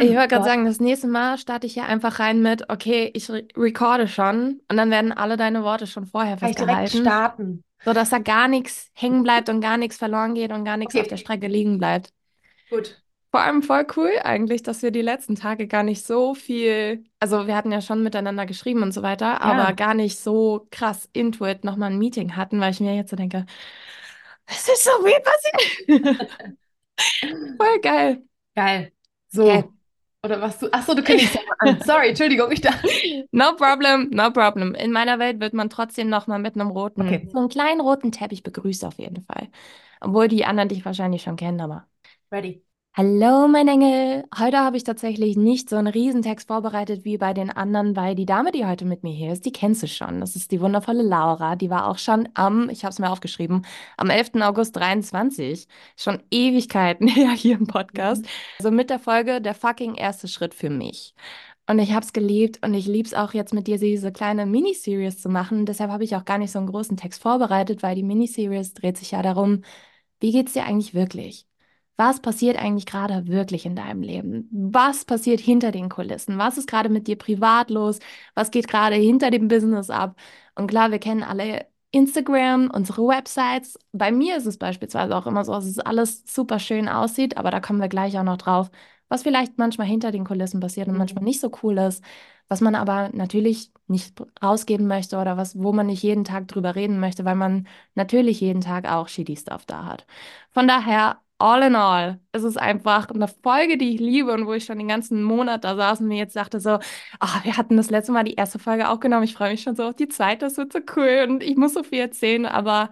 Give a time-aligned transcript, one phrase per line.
[0.00, 3.30] Ich wollte gerade sagen, das nächste Mal starte ich hier einfach rein mit, okay, ich
[3.30, 6.90] re recorde schon und dann werden alle deine Worte schon vorher Kann ich festgehalten.
[6.92, 7.64] direkt starten.
[7.82, 10.94] So dass da gar nichts hängen bleibt und gar nichts verloren geht und gar nichts
[10.94, 11.02] Okay.
[11.02, 12.12] auf der Strecke liegen bleibt.
[12.68, 13.02] Gut.
[13.30, 17.46] Vor allem voll cool eigentlich, dass wir die letzten Tage gar nicht so viel, also
[17.46, 21.62] wir hatten ja schon miteinander geschrieben und so weiter, aber gar nicht so krass Intuit
[21.64, 23.46] nochmal ein Meeting hatten, weil ich mir jetzt so denke,
[24.46, 25.70] es ist so viel passiert.
[27.58, 28.22] Voll geil.
[28.54, 28.92] Geil.
[29.28, 29.44] So.
[29.44, 29.79] Geil.
[30.22, 30.70] Oder was du.
[30.72, 31.80] Achso, du kündigst ja an.
[31.84, 32.86] Sorry, Entschuldigung, ich dachte.
[33.32, 34.74] No problem, no problem.
[34.74, 37.28] In meiner Welt wird man trotzdem noch mal mit einem roten, Okay.
[37.32, 39.48] so einen kleinen roten Teppich begrüßt auf jeden Fall.
[40.00, 41.86] Obwohl die anderen dich wahrscheinlich schon kennen, aber.
[42.30, 42.62] Ready.
[42.92, 44.24] Hallo, mein Engel.
[44.36, 48.26] Heute habe ich tatsächlich nicht so einen Riesentext vorbereitet wie bei den anderen, weil die
[48.26, 50.20] Dame, die heute mit mir hier ist, die kennst du schon.
[50.20, 51.54] Das ist die wundervolle Laura.
[51.56, 53.64] Die war auch schon am, ich habe es mir aufgeschrieben,
[53.96, 54.42] am 11.
[54.42, 55.66] August 23.
[55.96, 58.26] Schon Ewigkeiten her hier im Podcast.
[58.58, 61.14] Also mit der Folge Der fucking erste Schritt für mich.
[61.68, 64.46] Und ich habe es geliebt und ich liebe es auch jetzt mit dir diese kleine
[64.46, 65.64] Miniseries zu machen.
[65.64, 68.98] Deshalb habe ich auch gar nicht so einen großen Text vorbereitet, weil die Miniseries dreht
[68.98, 69.62] sich ja darum,
[70.20, 71.49] wie geht's dir eigentlich wirklich?
[72.00, 74.48] Was passiert eigentlich gerade wirklich in deinem Leben?
[74.52, 76.38] Was passiert hinter den Kulissen?
[76.38, 77.98] Was ist gerade mit dir privat los?
[78.34, 80.16] Was geht gerade hinter dem Business ab?
[80.54, 83.78] Und klar, wir kennen alle Instagram, unsere Websites.
[83.92, 87.50] Bei mir ist es beispielsweise auch immer so, dass es alles super schön aussieht, aber
[87.50, 88.70] da kommen wir gleich auch noch drauf,
[89.08, 90.98] was vielleicht manchmal hinter den Kulissen passiert und Mhm.
[91.00, 92.02] manchmal nicht so cool ist,
[92.48, 96.74] was man aber natürlich nicht rausgeben möchte oder was, wo man nicht jeden Tag drüber
[96.76, 100.06] reden möchte, weil man natürlich jeden Tag auch shitty Stuff da hat.
[100.52, 104.52] Von daher, all in all, es ist einfach eine Folge, die ich liebe und wo
[104.52, 106.78] ich schon den ganzen Monat da saß und mir jetzt dachte so,
[107.20, 109.84] ah, wir hatten das letzte Mal die erste Folge aufgenommen, ich freue mich schon so
[109.84, 112.90] auf die zweite, das wird so cool und ich muss so viel erzählen, aber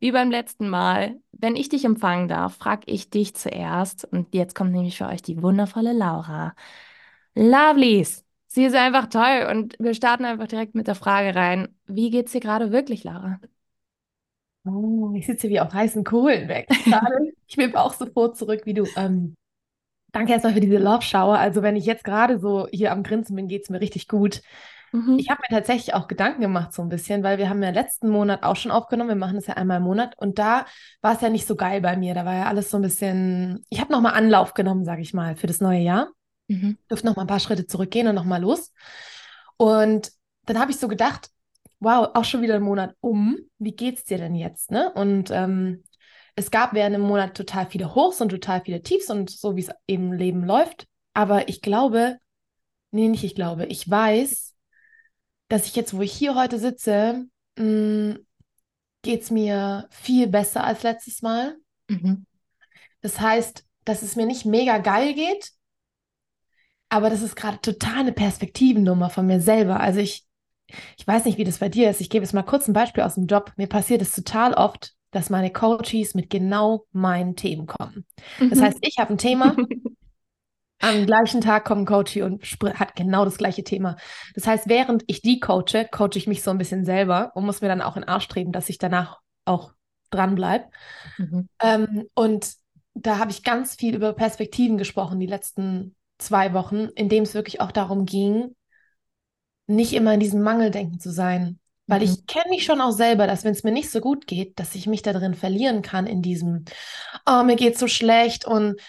[0.00, 4.54] wie beim letzten Mal, wenn ich dich empfangen darf, frage ich dich zuerst und jetzt
[4.54, 6.54] kommt nämlich für euch die wundervolle Laura.
[7.34, 11.68] Lovelies, sie ist einfach toll und wir starten einfach direkt mit der Frage rein.
[11.86, 13.40] Wie geht's dir gerade wirklich, Laura?
[14.68, 16.68] Oh, ich sitze wie auf heißen Kohlen weg.
[17.46, 18.84] Ich will auch sofort zurück, wie du.
[18.96, 19.34] Ähm,
[20.12, 21.38] danke erstmal für diese Love Shower.
[21.38, 24.42] Also, wenn ich jetzt gerade so hier am Grinsen bin, geht es mir richtig gut.
[24.92, 25.16] Mhm.
[25.18, 28.08] Ich habe mir tatsächlich auch Gedanken gemacht, so ein bisschen, weil wir haben ja letzten
[28.08, 29.08] Monat auch schon aufgenommen.
[29.08, 30.14] Wir machen das ja einmal im Monat.
[30.18, 30.66] Und da
[31.00, 32.14] war es ja nicht so geil bei mir.
[32.14, 33.64] Da war ja alles so ein bisschen.
[33.70, 36.08] Ich habe nochmal Anlauf genommen, sage ich mal, für das neue Jahr.
[36.48, 36.78] Mhm.
[36.88, 38.72] durfte noch mal ein paar Schritte zurückgehen und noch mal los.
[39.58, 40.10] Und
[40.46, 41.30] dann habe ich so gedacht,
[41.80, 43.38] wow, auch schon wieder ein Monat um.
[43.58, 44.70] Wie geht's dir denn jetzt?
[44.70, 44.92] Ne?
[44.92, 45.84] Und ähm,
[46.34, 49.62] es gab während dem Monat total viele Hochs und total viele Tiefs und so wie
[49.62, 50.86] es eben im Leben läuft.
[51.14, 52.18] Aber ich glaube,
[52.92, 54.54] nee, nicht ich glaube, ich weiß,
[55.48, 61.22] dass ich jetzt, wo ich hier heute sitze, geht es mir viel besser als letztes
[61.22, 61.56] Mal.
[61.88, 62.24] Mhm.
[63.00, 65.50] Das heißt, dass es mir nicht mega geil geht,
[66.88, 69.80] aber das ist gerade total eine Perspektivennummer von mir selber.
[69.80, 70.27] Also ich,
[70.98, 72.00] ich weiß nicht, wie das bei dir ist.
[72.00, 73.52] Ich gebe jetzt mal kurz ein Beispiel aus dem Job.
[73.56, 78.06] Mir passiert es total oft, dass meine Coaches mit genau meinen Themen kommen.
[78.50, 78.62] Das Mhm.
[78.62, 79.56] heißt, ich habe ein Thema,
[80.80, 82.44] am gleichen Tag kommt ein Coach und
[82.78, 83.96] hat genau das gleiche Thema.
[84.34, 87.60] Das heißt, während ich die coache, coache ich mich so ein bisschen selber und muss
[87.60, 89.72] mir dann auch in den Arsch treten, dass ich danach auch
[90.10, 90.66] dran bleibe.
[91.18, 91.48] Mhm.
[91.62, 92.52] Ähm, und
[92.94, 97.34] da habe ich ganz viel über Perspektiven gesprochen, die letzten zwei Wochen, in dem es
[97.34, 98.54] wirklich auch darum ging,
[99.68, 101.60] nicht immer in diesem Mangeldenken zu sein.
[101.88, 102.04] Weil Mhm.
[102.04, 104.74] ich kenne mich schon auch selber, dass wenn es mir nicht so gut geht, dass
[104.74, 106.66] ich mich da drin verlieren kann in diesem,
[107.26, 108.80] oh, mir geht's so schlecht und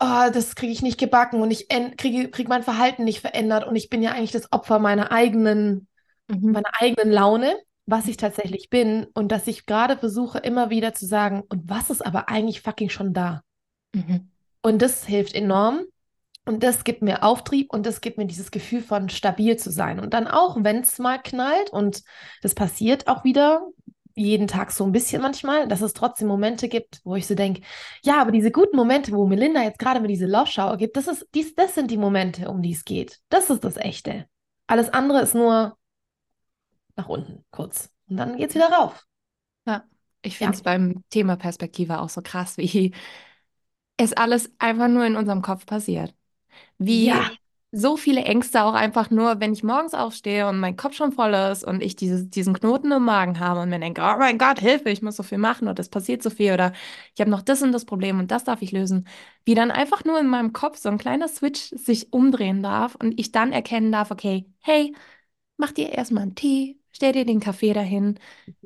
[0.00, 3.76] oh, das kriege ich nicht gebacken und ich kriege krieg mein Verhalten nicht verändert und
[3.76, 5.88] ich bin ja eigentlich das Opfer meiner eigenen
[6.28, 6.52] Mhm.
[6.52, 11.06] meiner eigenen Laune, was ich tatsächlich bin und dass ich gerade versuche, immer wieder zu
[11.06, 13.42] sagen, und was ist aber eigentlich fucking schon da?
[13.94, 14.30] Mhm.
[14.62, 15.84] Und das hilft enorm.
[16.46, 20.00] Und das gibt mir Auftrieb und das gibt mir dieses Gefühl von stabil zu sein.
[20.00, 22.02] Und dann auch, wenn es mal knallt und
[22.42, 23.66] das passiert auch wieder
[24.14, 27.62] jeden Tag so ein bisschen manchmal, dass es trotzdem Momente gibt, wo ich so denke,
[28.02, 31.06] ja, aber diese guten Momente, wo Melinda jetzt gerade mir diese Love Shower gibt, das
[31.06, 33.18] ist, dies, das sind die Momente, um die es geht.
[33.28, 34.26] Das ist das Echte.
[34.66, 35.76] Alles andere ist nur
[36.96, 37.90] nach unten kurz.
[38.08, 39.06] Und dann geht's wieder rauf.
[39.66, 39.84] Ja,
[40.22, 40.46] ich Ja.
[40.46, 42.92] finde es beim Thema Perspektive auch so krass, wie
[43.96, 46.14] es alles einfach nur in unserem Kopf passiert.
[46.80, 47.36] Wie Ja,
[47.72, 51.34] so viele Ängste auch einfach nur, wenn ich morgens aufstehe und mein Kopf schon voll
[51.34, 54.60] ist und ich dieses, diesen Knoten im Magen habe und mir denke, oh mein Gott,
[54.60, 56.72] Hilfe, ich muss so viel machen oder es passiert so viel oder
[57.14, 59.08] ich habe noch das und das Problem und das darf ich lösen.
[59.44, 63.20] Wie dann einfach nur in meinem Kopf so ein kleiner Switch sich umdrehen darf und
[63.20, 64.92] ich dann erkennen darf, okay, hey,
[65.58, 68.18] mach dir erstmal einen Tee, stell dir den Kaffee dahin,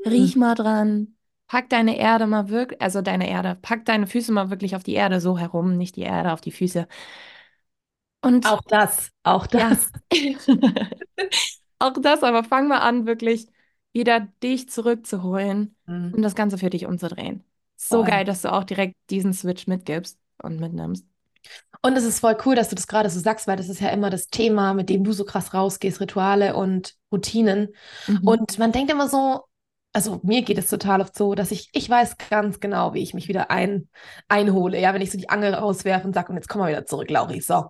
[0.07, 0.37] riech Mhm.
[0.37, 1.17] mal dran.
[1.47, 4.95] Pack deine Erde mal wirklich, also deine Erde, pack deine Füße mal wirklich auf die
[4.95, 6.89] Erde so herum, nicht die Erde auf die Füße.
[8.25, 9.93] Und auch das, auch ja, das.
[11.79, 13.47] auch das, aber fang mal an, wirklich
[13.93, 16.13] wieder dich zurückzuholen Mhm.
[16.13, 17.45] und das Ganze für dich umzudrehen.
[17.77, 18.05] So Voll.
[18.05, 21.07] geil, dass du auch direkt diesen Switch mitgibst und mitnimmst.
[21.83, 23.91] Und es ist voll cool, dass du das gerade so sagst, weil das ist ja
[23.91, 27.69] immer das Thema, mit dem du so krass rausgehst, Rituale und Routinen.
[28.07, 28.29] Mhm.
[28.29, 29.43] Und man denkt immer so,
[29.95, 33.15] also mir geht es total oft so, dass ich, ich weiß ganz genau, wie ich
[33.15, 33.89] mich wieder ein,
[34.29, 34.79] einhole.
[34.81, 37.09] Ja, wenn ich so die Angel rauswerfe und sage, und jetzt komm mal wieder zurück,
[37.11, 37.69] Lauri, so.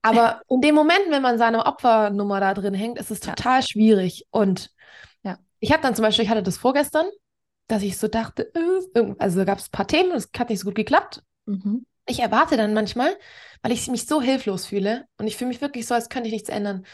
[0.00, 3.62] Aber in dem Moment, wenn man seine Opfernummer da drin hängt, ist es Ja, total
[3.64, 4.26] schwierig.
[4.30, 4.70] Und
[5.24, 5.38] ja.
[5.58, 7.06] ich habe dann zum Beispiel, ich hatte das vorgestern,
[7.66, 10.60] dass ich so dachte, äh, also da gab es ein paar Themen, es hat nicht
[10.60, 11.24] so gut geklappt.
[11.46, 11.84] Mhm.
[12.06, 13.12] Ich erwarte dann manchmal,
[13.62, 16.32] weil ich mich so hilflos fühle und ich fühle mich wirklich so, als könnte ich
[16.32, 16.86] nichts ändern,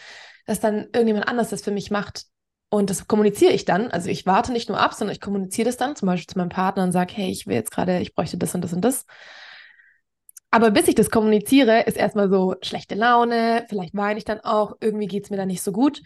[0.47, 2.25] dass dann irgendjemand anders das für mich macht.
[2.73, 3.91] Und das kommuniziere ich dann.
[3.91, 6.49] Also ich warte nicht nur ab, sondern ich kommuniziere das dann zum Beispiel zu meinem
[6.49, 9.05] Partner und sage, hey, ich will jetzt gerade, ich bräuchte das und das und das.
[10.51, 14.77] Aber bis ich das kommuniziere, ist erstmal so schlechte Laune, vielleicht weine ich dann auch,
[14.81, 16.01] irgendwie geht es mir dann nicht so gut.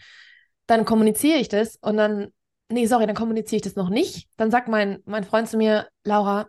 [0.65, 2.33] Dann kommuniziere ich das und dann,
[2.67, 4.27] nee, sorry, dann kommuniziere ich das noch nicht.
[4.35, 6.47] Dann sagt mein, mein Freund zu mir, Laura,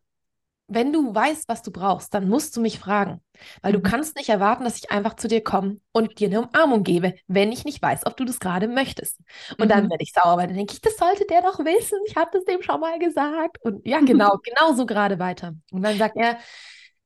[0.68, 3.20] wenn du weißt, was du brauchst, dann musst du mich fragen.
[3.62, 3.80] Weil du Mhm.
[3.80, 7.52] kannst nicht erwarten, dass ich einfach zu dir komme und dir eine Umarmung gebe, wenn
[7.52, 9.18] ich nicht weiß, ob du das gerade möchtest.
[9.58, 9.90] Und dann Mhm.
[9.90, 11.98] werde ich sauer, weil dann denke ich, das sollte der doch wissen.
[12.06, 13.58] Ich habe das dem schon mal gesagt.
[13.62, 15.54] Und ja, genau, genau so gerade weiter.
[15.70, 16.38] Und dann sagt er,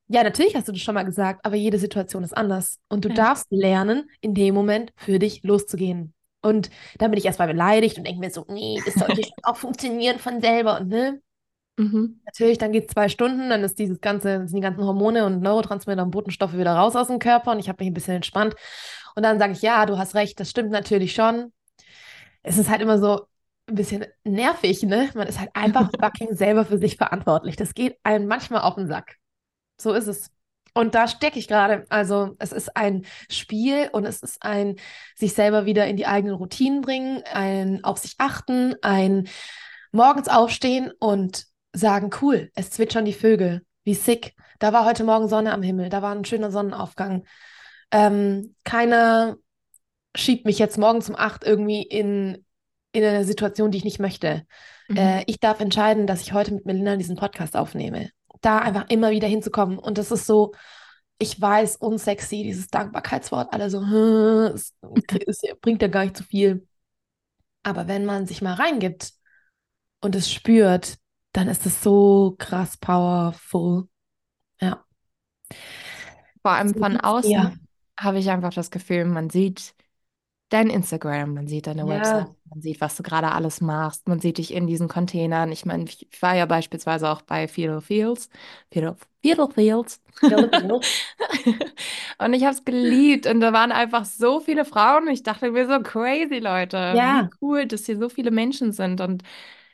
[0.08, 2.78] ja, natürlich hast du das schon mal gesagt, aber jede Situation ist anders.
[2.88, 3.22] Und du Ja.
[3.22, 6.14] darfst lernen, in dem Moment für dich loszugehen.
[6.42, 9.56] Und dann bin ich erstmal beleidigt und denke mir so, nee, das sollte schon auch
[9.56, 10.80] funktionieren von selber.
[10.80, 11.22] Und ne,
[11.76, 12.20] Mhm.
[12.26, 15.40] Natürlich, dann geht es zwei Stunden, dann ist dieses ganze, sind die ganzen Hormone und
[15.40, 18.54] Neurotransmitter und Botenstoffe wieder raus aus dem Körper und ich habe mich ein bisschen entspannt.
[19.14, 21.52] Und dann sage ich, ja, du hast recht, das stimmt natürlich schon.
[22.42, 23.26] Es ist halt immer so
[23.66, 25.10] ein bisschen nervig, ne?
[25.14, 27.56] Man ist halt einfach fucking selber für sich verantwortlich.
[27.56, 29.16] Das geht einem manchmal auf den Sack.
[29.80, 30.30] So ist es.
[30.74, 31.84] Und da stecke ich gerade.
[31.90, 34.76] Also es ist ein Spiel und es ist ein
[35.14, 39.28] sich selber wieder in die eigenen Routinen bringen, ein auf sich achten, ein
[39.92, 44.34] morgens aufstehen und sagen, cool, es zwitschern die Vögel, wie sick.
[44.58, 47.24] Da war heute Morgen Sonne am Himmel, da war ein schöner Sonnenaufgang.
[47.90, 49.36] Ähm, keiner
[50.14, 52.44] schiebt mich jetzt morgens um acht irgendwie in,
[52.92, 54.46] in eine Situation, die ich nicht möchte.
[54.88, 54.96] Mhm.
[54.96, 58.10] Äh, ich darf entscheiden, dass ich heute mit Melinda diesen Podcast aufnehme.
[58.40, 59.78] Da einfach immer wieder hinzukommen.
[59.78, 60.52] Und das ist so,
[61.18, 64.74] ich weiß, unsexy, dieses Dankbarkeitswort, alle so, "Hm, es,
[65.26, 66.66] es bringt ja gar nicht so viel.
[67.62, 69.12] Aber wenn man sich mal reingibt
[70.00, 70.98] und es spürt,
[71.32, 73.88] dann ist es so krass powerful.
[74.60, 74.84] Ja.
[76.42, 77.60] Vor allem von außen
[77.98, 79.74] habe ich einfach das Gefühl, man sieht
[80.50, 82.34] dein Instagram, man sieht deine Website, Ja.
[82.46, 85.52] man sieht, was du gerade alles machst, man sieht dich in diesen Containern.
[85.52, 88.28] Ich meine, ich war ja beispielsweise auch bei Fiddle Fields.
[88.72, 90.00] Fiddle, Fiddle Fields.
[92.18, 95.08] Und ich habe es geliebt und da waren einfach so viele Frauen.
[95.08, 97.30] Ich dachte mir so crazy, Leute, wie Ja.
[97.40, 99.22] cool, dass hier so viele Menschen sind und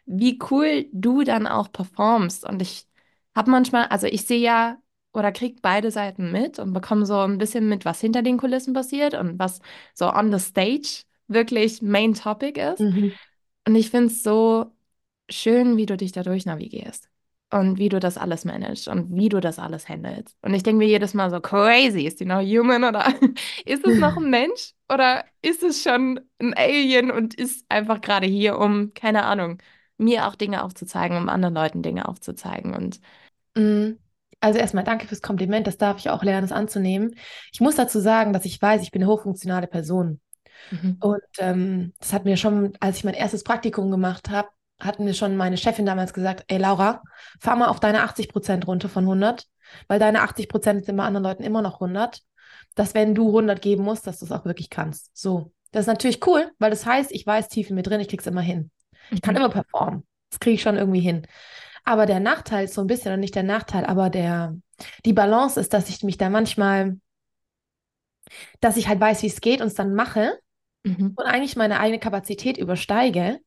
[0.08, 2.44] wie cool du dann auch performst.
[2.44, 2.86] Und ich
[3.34, 4.78] habe manchmal, also ich sehe ja
[5.12, 8.74] oder kriege beide Seiten mit und bekomme so ein bisschen mit, was hinter den Kulissen
[8.74, 9.60] passiert und was
[9.94, 12.80] so on the stage wirklich Main Topic ist.
[12.80, 13.12] Mhm.
[13.66, 14.72] Und ich finde es so
[15.28, 17.08] schön, wie du dich dadurch navigierst
[17.50, 20.36] und wie du das alles managst und wie du das alles handelst.
[20.42, 23.12] Und ich denke mir jedes Mal so, crazy, ist die noch human oder
[23.66, 28.26] ist es noch ein Mensch oder ist es schon ein Alien und ist einfach gerade
[28.26, 29.58] hier, um, keine Ahnung,
[29.98, 32.74] mir auch Dinge aufzuzeigen, um anderen Leuten Dinge aufzuzeigen.
[32.74, 33.00] Und
[33.54, 33.98] Mm,
[34.40, 37.14] Also erstmal danke fürs Kompliment, das darf ich auch lernen, es anzunehmen.
[37.52, 40.20] Ich muss dazu sagen, dass ich weiß, ich bin eine hochfunktionale Person.
[40.70, 40.98] mhm.
[41.00, 44.48] Und ähm, das hat mir schon, als ich mein erstes Praktikum gemacht habe,
[44.80, 47.02] hat mir schon meine Chefin damals gesagt, ey Laura,
[47.40, 49.46] fahr mal auf deine 80 Prozent runter von 100,
[49.88, 52.22] weil deine 80 Prozent sind bei anderen Leuten immer noch 100,
[52.76, 55.10] dass wenn du 100 geben musst, dass du es auch wirklich kannst.
[55.16, 58.08] So, das ist natürlich cool, weil das heißt, ich weiß tief in mir drin, ich
[58.08, 58.70] krieg's immer hin.
[59.14, 59.36] Ich kann Mhm.
[59.36, 60.04] immer performen.
[60.30, 61.26] Das kriege ich schon irgendwie hin.
[61.84, 64.56] Aber der Nachteil ist so ein bisschen, und nicht der Nachteil, aber der,
[65.04, 66.98] die Balance ist, dass ich mich da manchmal,
[68.60, 70.38] dass ich halt weiß, wie es geht und es dann mache
[70.84, 71.16] Mhm.
[71.16, 73.40] und eigentlich meine eigene Kapazität übersteige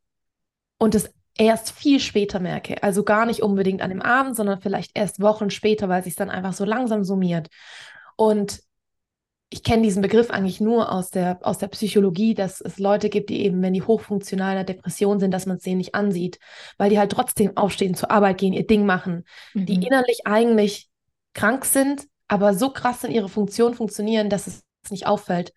[0.80, 2.82] und es erst viel später merke.
[2.84, 6.30] Also gar nicht unbedingt an dem Abend, sondern vielleicht erst Wochen später, weil sich dann
[6.30, 7.50] einfach so langsam summiert.
[8.18, 8.62] Und
[9.54, 13.30] ich kenne diesen Begriff eigentlich nur aus der, aus der Psychologie, dass es Leute gibt,
[13.30, 16.40] die eben, wenn die hochfunktional in der Depression sind, dass man es denen nicht ansieht,
[16.78, 19.66] weil die halt trotzdem aufstehen, zur Arbeit gehen, ihr Ding machen, mhm.
[19.66, 20.90] die innerlich eigentlich
[21.34, 25.54] krank sind, aber so krass in ihre Funktion funktionieren, dass es nicht auffällt.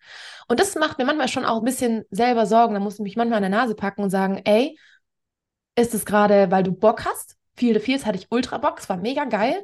[0.49, 2.73] Und das macht mir manchmal schon auch ein bisschen selber Sorgen.
[2.73, 4.77] Da muss ich mich manchmal an der Nase packen und sagen, ey,
[5.77, 7.37] ist es gerade, weil du Bock hast?
[7.55, 9.63] Viel Fields hatte ich ultra Bock, es war mega geil.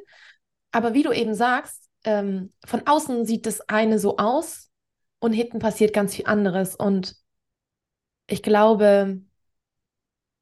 [0.72, 4.70] Aber wie du eben sagst, ähm, von außen sieht das eine so aus
[5.18, 6.74] und hinten passiert ganz viel anderes.
[6.74, 7.16] Und
[8.26, 9.20] ich glaube,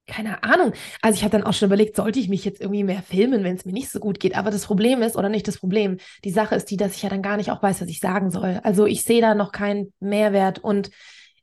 [0.07, 0.73] keine Ahnung.
[1.02, 3.57] Also ich habe dann auch schon überlegt, sollte ich mich jetzt irgendwie mehr filmen, wenn
[3.57, 4.37] es mir nicht so gut geht.
[4.37, 7.09] Aber das Problem ist, oder nicht das Problem, die Sache ist die, dass ich ja
[7.09, 8.61] dann gar nicht auch weiß, was ich sagen soll.
[8.64, 10.90] Also ich sehe da noch keinen Mehrwert und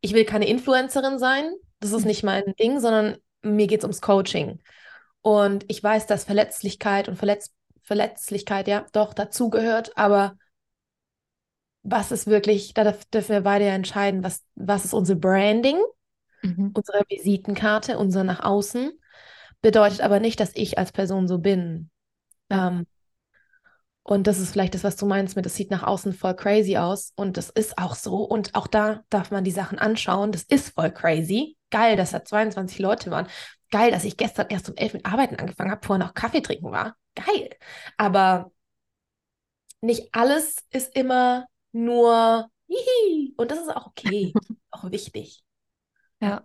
[0.02, 1.50] ich will keine Influencerin sein.
[1.80, 2.08] Das ist mhm.
[2.08, 4.60] nicht mein Ding, sondern mir geht es ums Coaching.
[5.22, 7.54] Und ich weiß, dass Verletzlichkeit und Verletz
[7.88, 10.36] Verletzlichkeit ja doch dazugehört, aber
[11.84, 15.78] was ist wirklich, da dürfen wir beide ja entscheiden, was, was ist unser Branding,
[16.42, 16.74] mhm.
[16.76, 18.92] unsere Visitenkarte, unser nach außen,
[19.62, 21.90] bedeutet aber nicht, dass ich als Person so bin.
[22.50, 22.86] Ähm,
[24.04, 26.76] und das ist vielleicht das, was du meinst mit, das sieht nach außen voll crazy
[26.76, 27.14] aus.
[27.16, 28.18] Und das ist auch so.
[28.18, 30.34] Und auch da darf man die Sachen anschauen.
[30.34, 31.58] Das ist voll crazy.
[31.72, 33.28] Geil, dass da 22 Leute waren.
[33.72, 36.72] Geil, dass ich gestern erst um 11 mit Arbeiten angefangen habe, vorher noch Kaffee trinken
[36.72, 37.50] war geil.
[37.98, 38.52] Aber
[39.82, 43.34] nicht alles ist immer nur hihi.
[43.38, 44.34] Und das ist auch okay,
[44.72, 45.44] auch wichtig.
[46.20, 46.44] Ja.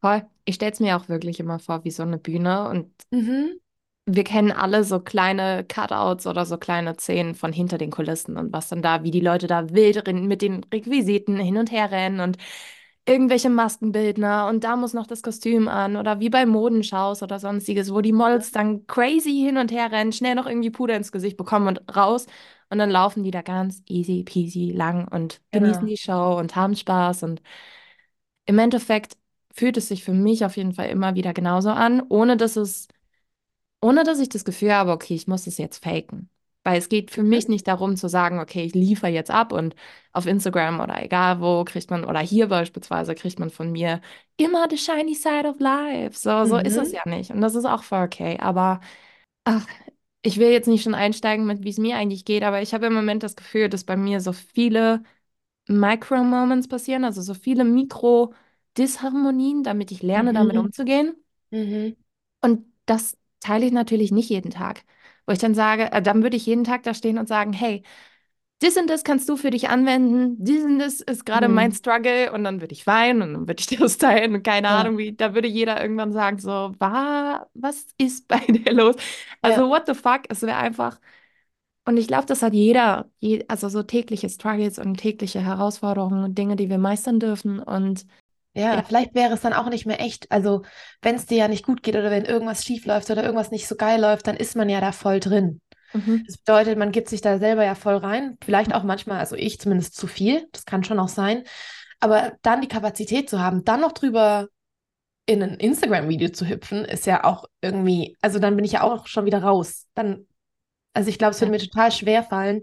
[0.00, 0.26] Voll.
[0.44, 3.58] Ich stelle es mir auch wirklich immer vor wie so eine Bühne und mhm.
[4.04, 8.52] wir kennen alle so kleine Cutouts oder so kleine Szenen von hinter den Kulissen und
[8.52, 12.20] was dann da, wie die Leute da wild mit den Requisiten hin und her rennen
[12.20, 12.36] und
[13.06, 17.92] irgendwelche Maskenbildner und da muss noch das Kostüm an oder wie bei Modenschaus oder sonstiges,
[17.94, 21.36] wo die Models dann crazy hin und her rennen, schnell noch irgendwie Puder ins Gesicht
[21.36, 22.26] bekommen und raus
[22.70, 25.88] und dann laufen die da ganz easy peasy lang und genießen genau.
[25.88, 27.42] die Show und haben Spaß und
[28.46, 29.16] im Endeffekt
[29.54, 32.88] fühlt es sich für mich auf jeden Fall immer wieder genauso an, ohne dass es,
[33.82, 36.30] ohne dass ich das Gefühl habe, okay, ich muss es jetzt faken.
[36.66, 37.28] Weil es geht für mhm.
[37.28, 39.76] mich nicht darum zu sagen, okay, ich liefere jetzt ab und
[40.12, 44.00] auf Instagram oder egal wo kriegt man, oder hier beispielsweise kriegt man von mir
[44.36, 46.18] immer the shiny side of life.
[46.18, 46.64] So, so mhm.
[46.64, 46.94] ist es mhm.
[46.94, 47.30] ja nicht.
[47.30, 48.38] Und das ist auch voll okay.
[48.40, 48.80] Aber
[49.44, 49.64] ach,
[50.22, 52.86] ich will jetzt nicht schon einsteigen mit, wie es mir eigentlich geht, aber ich habe
[52.86, 55.04] im Moment das Gefühl, dass bei mir so viele
[55.68, 60.34] Micro-Moments passieren, also so viele Mikro-Disharmonien, damit ich lerne, mhm.
[60.34, 61.14] damit umzugehen.
[61.52, 61.94] Mhm.
[62.40, 64.82] Und das teile ich natürlich nicht jeden Tag
[65.26, 67.82] wo ich dann sage, äh, dann würde ich jeden Tag da stehen und sagen, hey,
[68.60, 71.54] das und das kannst du für dich anwenden, das und das ist gerade mhm.
[71.54, 74.68] mein Struggle und dann würde ich weinen und dann würde ich das teilen und keine
[74.68, 74.80] ja.
[74.80, 78.96] Ahnung, wie, da würde jeder irgendwann sagen, so, wa, was ist bei dir los?
[79.42, 79.68] Also, ja.
[79.68, 80.22] what the fuck?
[80.30, 80.98] Es wäre einfach,
[81.84, 86.36] und ich glaube, das hat jeder, je, also so tägliche Struggles und tägliche Herausforderungen und
[86.36, 88.06] Dinge, die wir meistern dürfen und
[88.56, 90.32] ja, ja, vielleicht wäre es dann auch nicht mehr echt.
[90.32, 90.62] Also,
[91.02, 93.68] wenn es dir ja nicht gut geht oder wenn irgendwas schief läuft oder irgendwas nicht
[93.68, 95.60] so geil läuft, dann ist man ja da voll drin.
[95.92, 96.24] Mhm.
[96.26, 98.38] Das bedeutet, man gibt sich da selber ja voll rein.
[98.42, 100.48] Vielleicht auch manchmal, also ich zumindest zu viel.
[100.52, 101.44] Das kann schon auch sein.
[102.00, 104.48] Aber dann die Kapazität zu haben, dann noch drüber
[105.26, 109.06] in ein Instagram-Video zu hüpfen, ist ja auch irgendwie, also dann bin ich ja auch
[109.06, 109.86] schon wieder raus.
[109.94, 110.26] Dann,
[110.94, 112.62] also ich glaube, es würde mir total schwer fallen,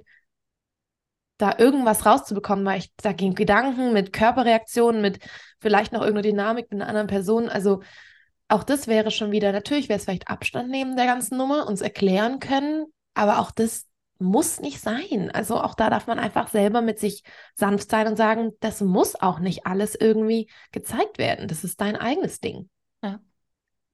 [1.43, 5.19] da irgendwas rauszubekommen, weil ich da ging Gedanken mit Körperreaktionen, mit
[5.59, 7.49] vielleicht noch irgendeine Dynamik mit einer anderen Person.
[7.49, 7.81] Also
[8.47, 11.81] auch das wäre schon wieder, natürlich wäre es vielleicht Abstand nehmen der ganzen Nummer, uns
[11.81, 13.87] erklären können, aber auch das
[14.19, 15.31] muss nicht sein.
[15.33, 17.23] Also auch da darf man einfach selber mit sich
[17.55, 21.49] sanft sein und sagen, das muss auch nicht alles irgendwie gezeigt werden.
[21.49, 22.69] Das ist dein eigenes Ding.
[23.03, 23.19] Ja.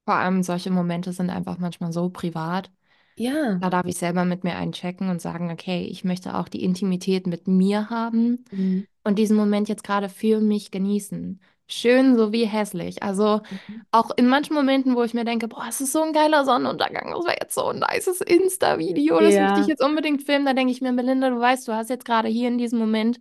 [0.06, 2.70] Vor allem solche Momente sind einfach manchmal so privat.
[3.20, 3.56] Ja.
[3.56, 7.28] Da darf ich selber mit mir einchecken und sagen, okay, ich möchte auch die Intimität
[7.28, 8.88] mit mir haben mhm.
[9.04, 11.42] und diesen Moment jetzt gerade für mich genießen.
[11.68, 13.04] Schön sowie hässlich.
[13.04, 13.82] Also mhm.
[13.92, 17.12] auch in manchen Momenten, wo ich mir denke, boah, es ist so ein geiler Sonnenuntergang,
[17.12, 19.50] das wäre jetzt so ein nices Insta-Video, das ja.
[19.50, 20.46] möchte ich jetzt unbedingt filmen.
[20.46, 23.20] Da denke ich mir, Melinda, du weißt, du hast jetzt gerade hier in diesem Moment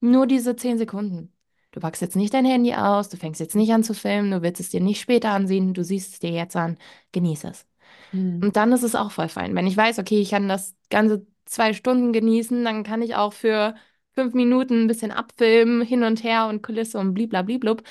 [0.00, 1.34] nur diese zehn Sekunden.
[1.72, 4.40] Du packst jetzt nicht dein Handy aus, du fängst jetzt nicht an zu filmen, du
[4.40, 6.78] willst es dir nicht später ansehen, du siehst es dir jetzt an,
[7.12, 7.67] genieße es.
[8.12, 8.40] Mhm.
[8.42, 9.54] Und dann ist es auch voll fein.
[9.54, 13.32] Wenn ich weiß, okay, ich kann das ganze zwei Stunden genießen, dann kann ich auch
[13.32, 13.74] für
[14.14, 17.82] fünf Minuten ein bisschen abfilmen, hin und her und Kulisse und bliblabliblub.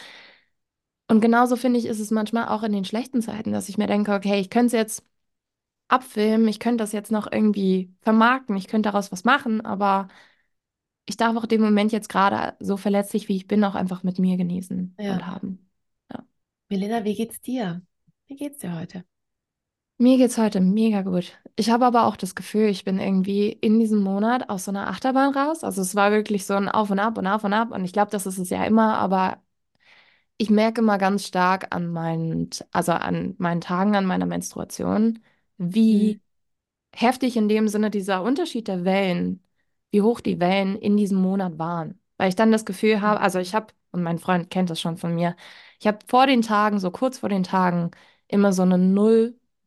[1.10, 3.88] Und genauso finde ich, ist es manchmal auch in den schlechten Zeiten, dass ich mir
[3.88, 5.06] denke, okay, ich könnte es jetzt
[5.88, 10.10] abfilmen, ich könnte das jetzt noch irgendwie vermarkten, ich könnte daraus was machen, aber
[11.06, 14.20] ich darf auch den Moment jetzt gerade so verletzlich, wie ich bin, auch einfach mit
[14.20, 15.14] mir genießen ja.
[15.14, 15.70] und haben.
[16.12, 16.26] Ja.
[16.70, 17.82] Melina, wie geht's dir?
[18.28, 19.06] Wie geht's dir heute?
[20.00, 21.34] Mir geht's heute mega gut.
[21.56, 24.88] Ich habe aber auch das Gefühl, ich bin irgendwie in diesem Monat aus so einer
[24.90, 25.64] Achterbahn raus.
[25.64, 27.72] Also es war wirklich so ein Auf und Ab und Auf und Ab.
[27.72, 29.42] Und ich glaube, das ist es ja immer, aber
[30.38, 35.20] ich merke immer ganz stark an meinen, also an meinen Tagen, an meiner Menstruation,
[35.58, 35.74] Mhm.
[35.74, 36.22] wie
[36.96, 39.44] heftig in dem Sinne dieser Unterschied der Wellen,
[39.92, 42.00] wie hoch die Wellen in diesem Monat waren.
[42.18, 44.98] Weil ich dann das Gefühl habe, also ich habe, und mein Freund kennt das schon
[44.98, 45.36] von mir,
[45.80, 47.92] ich habe vor den Tagen, so kurz vor den Tagen,
[48.28, 48.78] immer so eine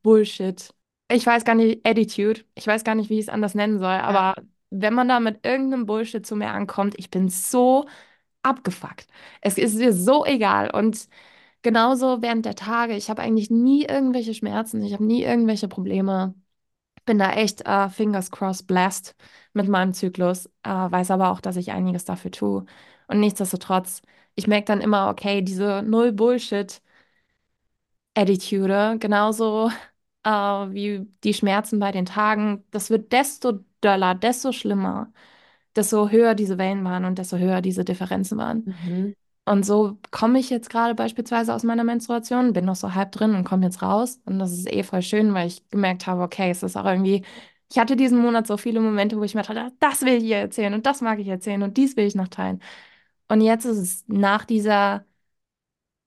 [0.02, 0.75] Null-Bullshit.
[1.11, 2.42] Ich weiß gar nicht, Attitude.
[2.54, 4.02] Ich weiß gar nicht, wie ich es anders nennen soll, Ja.
[4.04, 7.87] aber wenn man da mit irgendeinem Bullshit zu mir ankommt, ich bin so
[8.42, 9.07] abgefuckt.
[9.40, 10.71] Es ist mir so egal.
[10.71, 11.09] Und
[11.62, 16.35] genauso während der Tage, ich habe eigentlich nie irgendwelche Schmerzen, ich habe nie irgendwelche Probleme
[17.07, 19.14] bin da echt äh, fingers crossed blessed
[19.54, 22.64] mit meinem Zyklus, äh, weiß aber auch, dass ich einiges dafür tue.
[23.09, 24.02] Und nichtsdestotrotz,
[24.37, 26.80] ich merke dann immer, okay, diese Null Bullshit
[28.16, 29.71] Attitude, genauso
[30.30, 35.12] äh, wie die Schmerzen bei den Tagen, das wird desto döller, desto schlimmer,
[35.76, 38.76] desto höher diese Wellen waren und desto höher diese Differenzen waren.
[38.84, 39.16] Mhm.
[39.46, 43.34] Und so komme ich jetzt gerade beispielsweise aus meiner Menstruation, bin noch so halb drin
[43.34, 44.20] und komme jetzt raus.
[44.25, 47.25] Und das ist eh voll schön, weil ich gemerkt habe, okay, es ist auch irgendwie,
[47.70, 50.37] ich hatte diesen Monat so viele Momente, wo ich mir dachte, das will ich hier
[50.38, 52.62] erzählen und das mag ich erzählen und dies will ich noch teilen.
[53.28, 55.04] Und jetzt ist es nach dieser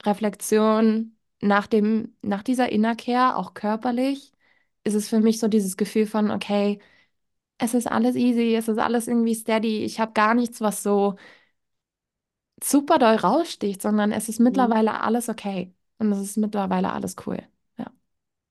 [0.06, 4.32] Reflexion, nach dem, nach dieser Innerkehr, auch körperlich,
[4.84, 6.80] ist es für mich so dieses Gefühl von, okay,
[7.60, 9.84] es ist alles easy, es ist alles irgendwie steady.
[9.86, 11.16] Ich habe gar nichts, was so
[12.64, 14.74] super doll raussticht, sondern es ist Mhm.
[14.74, 15.74] mittlerweile alles okay.
[16.00, 17.40] Und es ist mittlerweile alles cool.
[17.78, 17.92] Ja.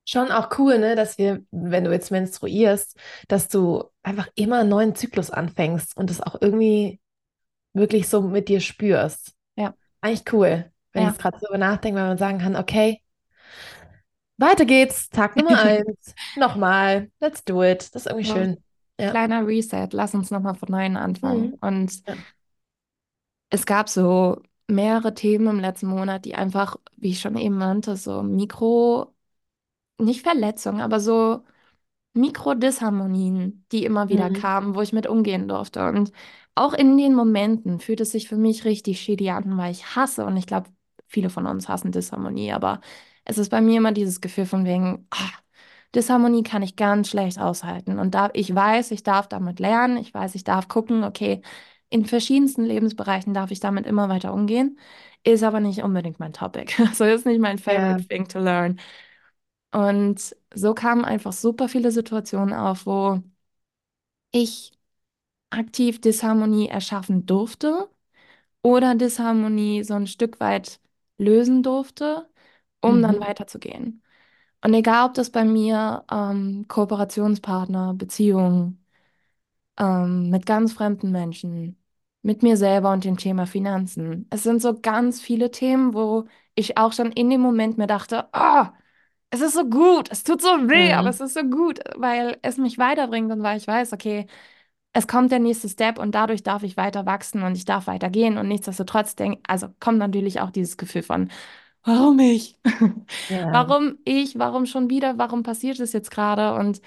[0.05, 2.97] Schon auch cool, ne, dass wir, wenn du jetzt menstruierst,
[3.29, 7.01] dass du einfach immer einen neuen Zyklus anfängst und das auch irgendwie
[7.75, 9.35] wirklich so mit dir spürst.
[9.57, 11.15] Ja, Eigentlich cool, wenn ich ja.
[11.15, 13.03] jetzt gerade so darüber nachdenke, weil man sagen kann, okay,
[14.39, 17.95] weiter geht's, Tag Nummer eins, nochmal, let's do it.
[17.95, 18.63] Das ist irgendwie So, schön.
[18.99, 19.17] Ja.
[19.17, 21.53] kleiner Reset, lass uns nochmal von neuem anfangen.
[21.53, 21.59] Mhm.
[21.61, 22.17] Und Ja.
[23.51, 27.97] es gab so mehrere Themen im letzten Monat, die einfach, wie ich schon eben nannte,
[27.97, 29.15] so Mikro,
[29.99, 31.45] nicht Verletzungen, aber so
[32.15, 34.31] Mikrodisharmonien, die immer wieder Mhm.
[34.31, 35.87] kamen, wo ich mit umgehen durfte.
[35.89, 36.13] Und
[36.55, 40.27] auch in den Momenten fühlt es sich für mich richtig shitty an, weil ich hasse,
[40.27, 40.71] und ich glaube,
[41.13, 42.81] viele von uns hassen Disharmonie, aber
[43.25, 45.31] es ist bei mir immer dieses Gefühl von wegen, ah,
[45.95, 47.99] Disharmonie kann ich ganz schlecht aushalten.
[47.99, 51.43] Und da, ich weiß, ich darf damit lernen, ich weiß, ich darf gucken, okay,
[51.91, 54.79] in verschiedensten Lebensbereichen darf ich damit immer weiter umgehen,
[55.25, 56.75] ist aber nicht unbedingt mein Topic.
[56.89, 58.79] Also ist nicht mein favorite thing to learn.
[59.73, 63.23] Und so kamen einfach super viele Situationen auf, wo
[64.31, 64.73] ich
[65.51, 67.89] aktiv Disharmonie erschaffen durfte
[68.63, 70.81] oder Disharmonie so ein Stück weit
[71.23, 72.29] lösen durfte,
[72.81, 73.21] um dann Mhm.
[73.21, 74.03] weiterzugehen.
[74.65, 78.85] Und egal, ob das bei mir ähm, Kooperationspartner, Beziehungen
[79.79, 81.79] ähm, mit ganz fremden Menschen,
[82.23, 84.27] mit mir selber und dem Thema Finanzen.
[84.31, 88.33] Es sind so ganz viele Themen, wo ich auch schon in dem Moment mir dachte,
[88.35, 88.73] ah,
[89.31, 91.11] es ist so gut, es tut so weh, aber Mhm.
[91.11, 94.27] es ist so gut, weil es mich weiterbringt und weil ich weiß, okay,
[94.93, 98.39] es kommt der nächste Step und dadurch darf ich weiter wachsen und ich darf weitergehen
[98.39, 101.31] und nichtsdestotrotz denk, also kommt natürlich auch dieses Gefühl von,
[101.85, 102.59] warum ich?
[103.29, 103.49] Ja.
[103.51, 104.39] Warum ich?
[104.39, 105.19] Warum schon wieder?
[105.19, 106.55] Warum passiert es jetzt gerade?
[106.55, 106.81] Und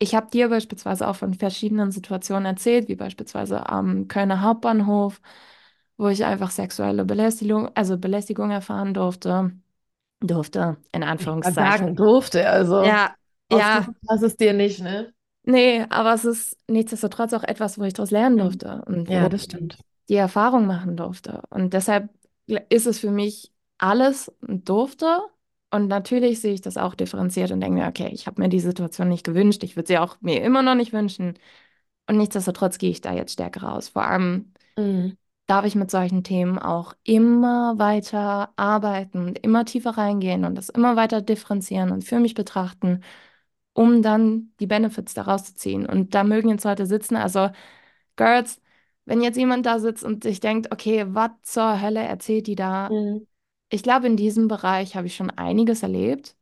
[0.00, 5.20] ich habe dir beispielsweise auch von verschiedenen Situationen erzählt, wie beispielsweise am Kölner Hauptbahnhof,
[5.98, 9.52] wo ich einfach sexuelle Belästigung, also Belästigung erfahren durfte,
[10.20, 11.54] durfte, in Ich Anführungszeichen.
[11.54, 13.16] sagen, durfte, also Ja,
[13.50, 15.12] ja, hast es dir nicht, ne?
[15.48, 18.38] Nee, aber es ist nichtsdestotrotz auch etwas, wo ich daraus lernen Mhm.
[18.38, 19.78] durfte und Ja, wo das stimmt.
[20.08, 21.42] die Erfahrung machen durfte.
[21.50, 22.10] Und deshalb
[22.70, 25.20] ist es für mich alles durfte.
[25.72, 28.60] Und natürlich sehe ich das auch differenziert und denke mir, okay, ich habe mir die
[28.60, 31.38] Situation nicht gewünscht, ich würde sie auch mir immer noch nicht wünschen.
[32.08, 33.88] Und nichtsdestotrotz gehe ich da jetzt stärker raus.
[33.90, 35.16] Vor allem Mhm.
[35.46, 40.68] darf ich mit solchen Themen auch immer weiter arbeiten und immer tiefer reingehen und das
[40.68, 43.02] immer weiter differenzieren und für mich betrachten,
[43.78, 45.86] um dann die Benefits daraus zu ziehen.
[45.86, 47.50] Und da mögen jetzt Leute sitzen, also
[48.16, 48.60] Girls,
[49.06, 52.88] wenn jetzt jemand da sitzt und sich denkt, okay, was zur Hölle erzählt die da?
[52.90, 53.26] Mhm.
[53.70, 56.36] Ich glaube, in diesem Bereich habe ich schon einiges erlebt.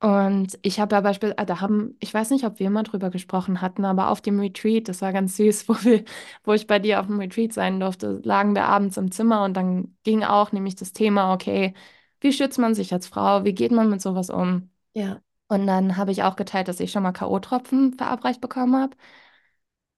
[0.00, 3.62] Und ich habe ja beispielsweise, da haben, ich weiß nicht, ob wir mal drüber gesprochen
[3.62, 6.04] hatten, aber auf dem Retreat, das war ganz süß, wo wir,
[6.44, 9.54] wo ich bei dir auf dem Retreat sein durfte, lagen wir abends im Zimmer und
[9.56, 11.74] dann ging auch nämlich das Thema, okay,
[12.20, 13.44] wie schützt man sich als Frau?
[13.44, 14.70] Wie geht man mit sowas um?
[14.94, 15.23] Ja.
[15.48, 18.96] Und dann habe ich auch geteilt, dass ich schon mal K.O.-Tropfen verabreicht bekommen habe.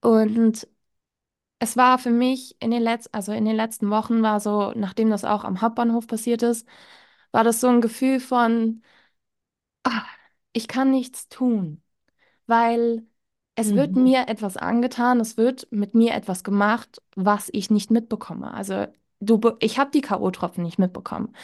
[0.00, 0.66] Und
[1.60, 5.10] es war für mich in den letzten, also in den letzten Wochen war so, nachdem
[5.10, 6.68] das auch am Hauptbahnhof passiert ist,
[7.32, 8.82] war das so ein Gefühl von
[9.84, 10.04] ah,
[10.52, 11.82] ich kann nichts tun,
[12.46, 13.06] weil
[13.56, 13.96] es wird Mhm.
[13.96, 18.52] mir etwas angetan, es wird mit mir etwas gemacht, was ich nicht mitbekomme.
[18.54, 18.86] Also
[19.20, 21.34] du, ich habe die K.O.-Tropfen nicht mitbekommen.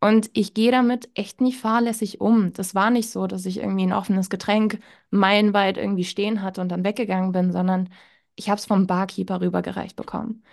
[0.00, 2.52] Und ich gehe damit echt nicht fahrlässig um.
[2.52, 4.78] Das war nicht so, dass ich irgendwie ein offenes Getränk
[5.10, 7.88] meilenweit irgendwie stehen hatte und dann weggegangen bin, sondern
[8.36, 10.44] ich habe es vom Barkeeper rübergereicht bekommen.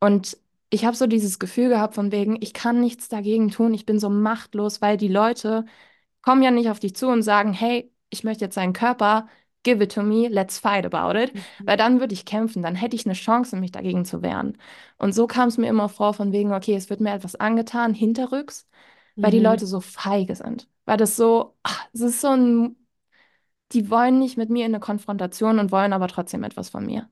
[0.00, 0.38] Und
[0.70, 3.98] ich habe so dieses Gefühl gehabt von wegen, ich kann nichts dagegen tun, ich bin
[4.00, 5.64] so machtlos, weil die Leute
[6.22, 9.28] kommen ja nicht auf dich zu und sagen, hey, ich möchte jetzt deinen Körper,
[9.66, 11.34] give it to me, let's fight about it,
[11.66, 14.58] weil dann würde ich kämpfen, dann hätte ich eine Chance, mich dagegen zu wehren.
[14.98, 17.94] Und so kam es mir immer vor von wegen, okay, es wird mir etwas angetan,
[17.94, 18.66] hinterrücks,
[19.20, 19.40] weil die Mhm.
[19.40, 20.68] Leute so feige sind.
[20.86, 22.76] Weil das so, ach, es ist so ein,
[23.72, 27.10] die wollen nicht mit mir in eine Konfrontation und wollen aber trotzdem etwas von mir.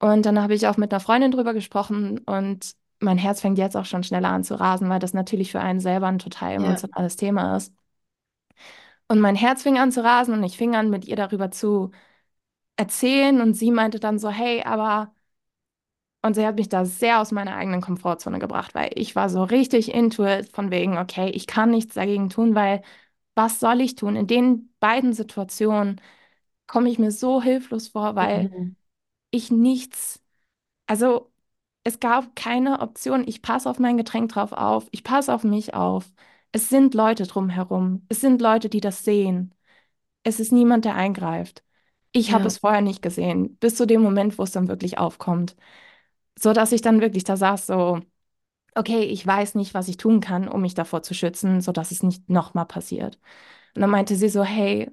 [0.00, 3.76] Und dann habe ich auch mit einer Freundin drüber gesprochen und mein Herz fängt jetzt
[3.76, 6.84] auch schon schneller an zu rasen, weil das natürlich für einen selber ein total Ja.
[6.92, 7.72] emotionales Thema ist.
[9.08, 11.90] Und mein Herz fing an zu rasen und ich fing an, mit ihr darüber zu
[12.76, 15.14] erzählen und sie meinte dann so, hey, aber,
[16.22, 19.42] und sie hat mich da sehr aus meiner eigenen Komfortzone gebracht, weil ich war so
[19.44, 22.82] richtig into it von wegen, okay, ich kann nichts dagegen tun, weil
[23.34, 24.16] was soll ich tun?
[24.16, 26.00] In den beiden Situationen
[26.66, 28.74] komme ich mir so hilflos vor, weil Mhm.
[29.30, 30.22] ich nichts,
[30.86, 31.32] also
[31.84, 35.74] es gab keine Option, ich passe auf mein Getränk drauf auf, ich passe auf mich
[35.74, 36.12] auf.
[36.54, 39.54] Es sind Leute drumherum, es sind Leute, die das sehen.
[40.24, 41.64] Es ist niemand, der eingreift.
[42.12, 42.48] Ich habe Ja.
[42.48, 45.56] es vorher nicht gesehen, bis zu dem Moment, wo es dann wirklich aufkommt.
[46.38, 48.00] So dass ich dann wirklich da saß, so,
[48.76, 51.92] okay, ich weiß nicht, was ich tun kann, um mich davor zu schützen, so dass
[51.92, 53.18] es nicht nochmal passiert.
[53.76, 54.90] Und dann meinte sie so, hey,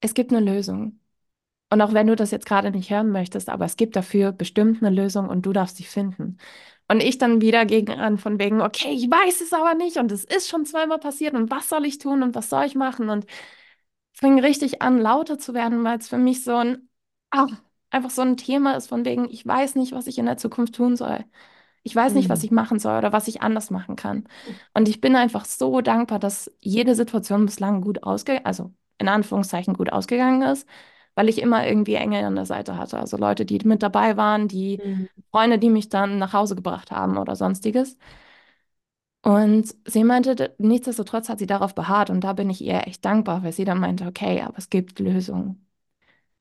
[0.00, 1.00] es gibt eine Lösung.
[1.70, 4.82] Und auch wenn du das jetzt gerade nicht hören möchtest, aber es gibt dafür bestimmt
[4.82, 6.38] eine Lösung und du darfst sie finden.
[6.88, 10.12] Und ich dann wieder gegen an von wegen, okay, ich weiß es aber nicht und
[10.12, 13.08] es ist schon zweimal passiert und was soll ich tun und was soll ich machen?
[13.08, 13.26] Und
[14.12, 16.88] fing richtig an, lauter zu werden, weil es für mich so ein,
[17.30, 17.46] ah,
[17.90, 20.74] einfach so ein Thema ist von wegen, ich weiß nicht, was ich in der Zukunft
[20.74, 21.24] tun soll.
[21.82, 22.44] Ich weiß nicht, was Mhm.
[22.44, 24.26] ich machen soll oder was ich anders machen kann.
[24.74, 29.74] Und ich bin einfach so dankbar, dass jede Situation bislang gut ausgegangen, also in Anführungszeichen
[29.74, 30.66] gut ausgegangen ist,
[31.14, 32.98] weil ich immer irgendwie Engel an der Seite hatte.
[32.98, 35.24] Also Leute, die mit dabei waren, die Mhm.
[35.30, 37.96] Freunde, die mich dann nach Hause gebracht haben oder sonstiges.
[39.22, 43.42] Und sie meinte, nichtsdestotrotz hat sie darauf beharrt und da bin ich ihr echt dankbar,
[43.42, 45.66] weil sie dann meinte, okay, aber es gibt Lösungen.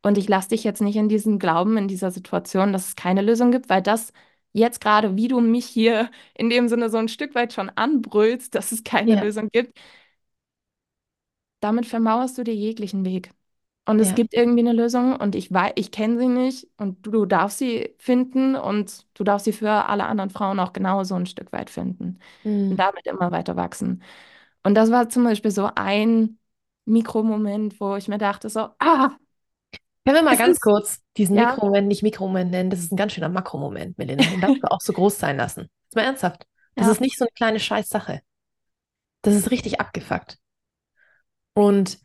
[0.04, 3.22] Und ich lasse dich jetzt nicht in diesem Glauben, in dieser Situation, dass es keine
[3.22, 4.14] Lösung gibt, weil das
[4.54, 8.56] jetzt gerade, wie du mich hier in dem Sinne so ein Stück weit schon anbrüllst,
[8.56, 9.16] dass es keine Ja.
[9.16, 9.78] Lösung gibt,
[11.62, 13.32] damit vermauerst du dir jeglichen Weg.
[13.86, 14.16] Und es Ja.
[14.16, 17.58] gibt irgendwie eine Lösung und ich weiß, ich kenne sie nicht und du, du darfst
[17.58, 21.70] sie finden und du darfst sie für alle anderen Frauen auch genauso ein Stück weit
[21.70, 22.20] finden
[22.70, 22.80] und Mhm.
[22.80, 24.02] damit immer weiter wachsen.
[24.64, 26.40] Und das war zum Beispiel so ein
[26.86, 29.12] Mikromoment, wo ich mir dachte so, ah,
[30.06, 32.70] Können wir mal es ganz ist, kurz diesen ja, Mikromoment nicht Mikromoment nennen?
[32.70, 34.26] Das ist ein ganz schöner Makromoment, Melina.
[34.26, 35.70] Den darfst du auch so groß sein lassen.
[35.86, 36.46] Jetzt mal ernsthaft.
[36.78, 38.22] Das ist ja, nicht so eine kleine Scheißsache.
[39.24, 40.38] Das ist richtig abgefuckt.
[41.54, 42.00] Und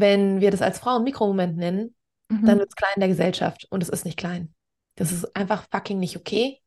[0.00, 1.94] wenn wir das als Frauen Mikromoment nennen,
[2.28, 3.66] dann mhm, wird es klein in der Gesellschaft.
[3.70, 4.54] Und es ist nicht klein.
[4.96, 6.60] Das ist einfach fucking nicht okay.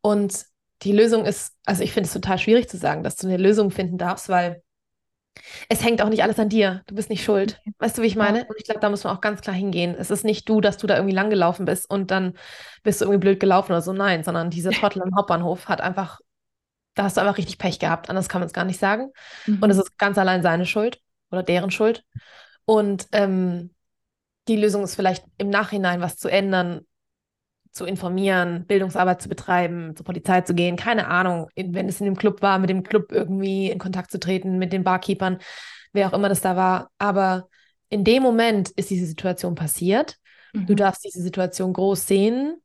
[0.00, 0.44] Und
[0.82, 3.70] die Lösung ist, also ich finde es total schwierig zu sagen, dass du eine Lösung
[3.70, 4.62] finden darfst, weil
[5.68, 6.82] es hängt auch nicht alles an dir.
[6.86, 7.60] Du bist nicht schuld.
[7.78, 8.44] Weißt du, wie ich meine?
[8.46, 9.94] Und ich glaube, da muss man auch ganz klar hingehen.
[9.98, 12.34] Es ist nicht du, dass du da irgendwie langgelaufen bist und dann
[12.82, 13.92] bist du irgendwie blöd gelaufen oder so.
[13.92, 16.20] Nein, sondern dieser Trottel am Hauptbahnhof hat einfach,
[16.94, 18.10] da hast du einfach richtig Pech gehabt.
[18.10, 19.10] Anders kann man es gar nicht sagen.
[19.46, 22.04] Und es mhm, ist ganz allein seine Schuld oder deren Schuld.
[22.68, 23.70] Und ähm,
[24.46, 26.82] die Lösung ist vielleicht im Nachhinein was zu ändern,
[27.72, 32.16] zu informieren, Bildungsarbeit zu betreiben, zur Polizei zu gehen, keine Ahnung, wenn es in dem
[32.16, 35.38] Club war, mit dem Club irgendwie in Kontakt zu treten, mit den Barkeepern,
[35.94, 36.90] wer auch immer das da war.
[36.98, 37.48] Aber
[37.88, 40.16] in dem Moment ist diese Situation passiert.
[40.52, 42.58] Du mhm, darfst diese Situation groß sehen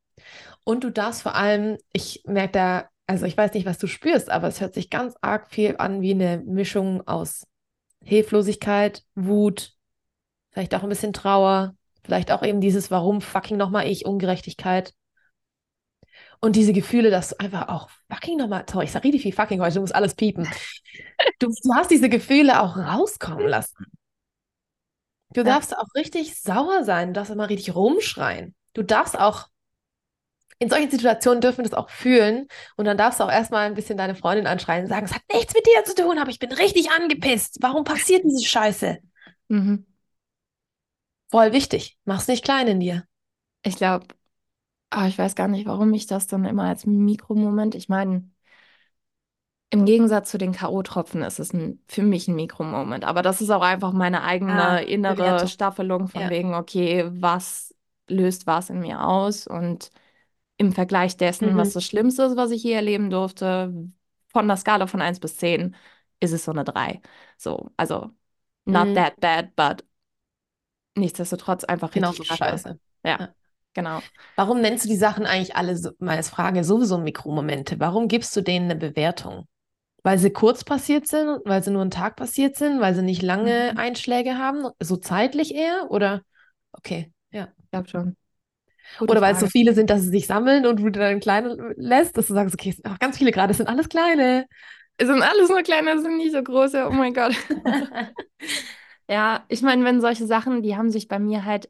[0.66, 4.30] und du darfst vor allem, ich merke da, also ich weiß nicht, was du spürst,
[4.30, 7.48] aber es hört sich ganz arg viel an wie eine Mischung aus
[8.04, 9.72] Hilflosigkeit, Wut,
[10.54, 14.94] vielleicht auch ein bisschen Trauer, vielleicht auch eben dieses Warum fucking nochmal ich, Ungerechtigkeit.
[16.39, 19.62] Und diese Gefühle, dass du einfach auch fucking nochmal, sorry, ich sag richtig viel fucking
[19.62, 20.48] heute, du musst alles piepen.
[21.39, 23.86] Du, du hast diese Gefühle auch rauskommen lassen.
[25.34, 28.54] Du darfst auch richtig sauer sein, du darfst immer richtig rumschreien.
[28.74, 29.48] Du darfst auch,
[30.60, 32.48] in solchen Situationen dürfen wir das auch fühlen.
[32.76, 35.24] Und dann darfst du auch erstmal ein bisschen deine Freundin anschreien und sagen, es hat
[35.34, 37.58] nichts mit dir zu tun, aber ich bin richtig angepisst.
[37.62, 39.00] Warum passiert diese Scheiße?
[39.50, 39.86] mhm.
[41.34, 41.98] Voll wichtig.
[42.06, 43.06] Mach's nicht klein in dir.
[43.63, 44.08] Ich glaube,
[45.08, 48.30] ich weiß gar nicht, warum ich das dann immer als Mikromoment, ich meine,
[49.69, 53.04] Im Gegensatz zu den K.O.-Tropfen ist es ein, für mich ein Mikromoment.
[53.06, 55.48] Aber das ist auch einfach meine Ah, eigene innere Bewertung.
[55.48, 56.30] Staffelung von Ja.
[56.30, 57.74] wegen, okay, was
[58.08, 59.48] löst was in mir aus?
[59.48, 59.89] Und
[60.58, 61.74] im Vergleich dessen, was Mhm.
[61.74, 63.74] das Schlimmste ist, was ich je erleben durfte,
[64.30, 65.76] von der Skala von eins bis 10
[66.19, 67.02] ist es so eine 3.
[67.38, 68.12] So, also
[68.65, 68.96] not Mhm.
[68.96, 69.84] that bad, but
[70.95, 72.36] nichtsdestotrotz einfach richtig Genauso kacke.
[72.38, 72.79] scheiße.
[73.06, 73.34] Ja, Ja.
[73.73, 74.03] genau.
[74.36, 77.79] Warum nennst du die Sachen eigentlich alle, so, mal als Frage, sowieso Mikromomente?
[77.79, 79.45] Warum gibst du denen eine Bewertung?
[80.03, 83.21] Weil sie kurz passiert sind, weil sie nur einen Tag passiert sind, weil sie nicht
[83.21, 83.77] lange Mhm.
[83.77, 85.88] Einschläge haben, so zeitlich eher?
[85.91, 86.21] Oder?
[86.77, 87.47] Okay, ja.
[87.63, 88.15] Ich glaube schon.
[88.97, 91.73] Gute Oder weil es so viele sind, dass sie sich sammeln und du dann kleine
[91.77, 94.45] lässt, dass du sagst, okay, es sind auch ganz viele gerade, es sind alles kleine.
[94.97, 96.88] Es sind alles nur kleine, es sind nicht so große.
[96.88, 97.34] Oh mein Gott.
[99.10, 101.70] Ja, ich meine, wenn solche Sachen, die haben sich bei mir halt,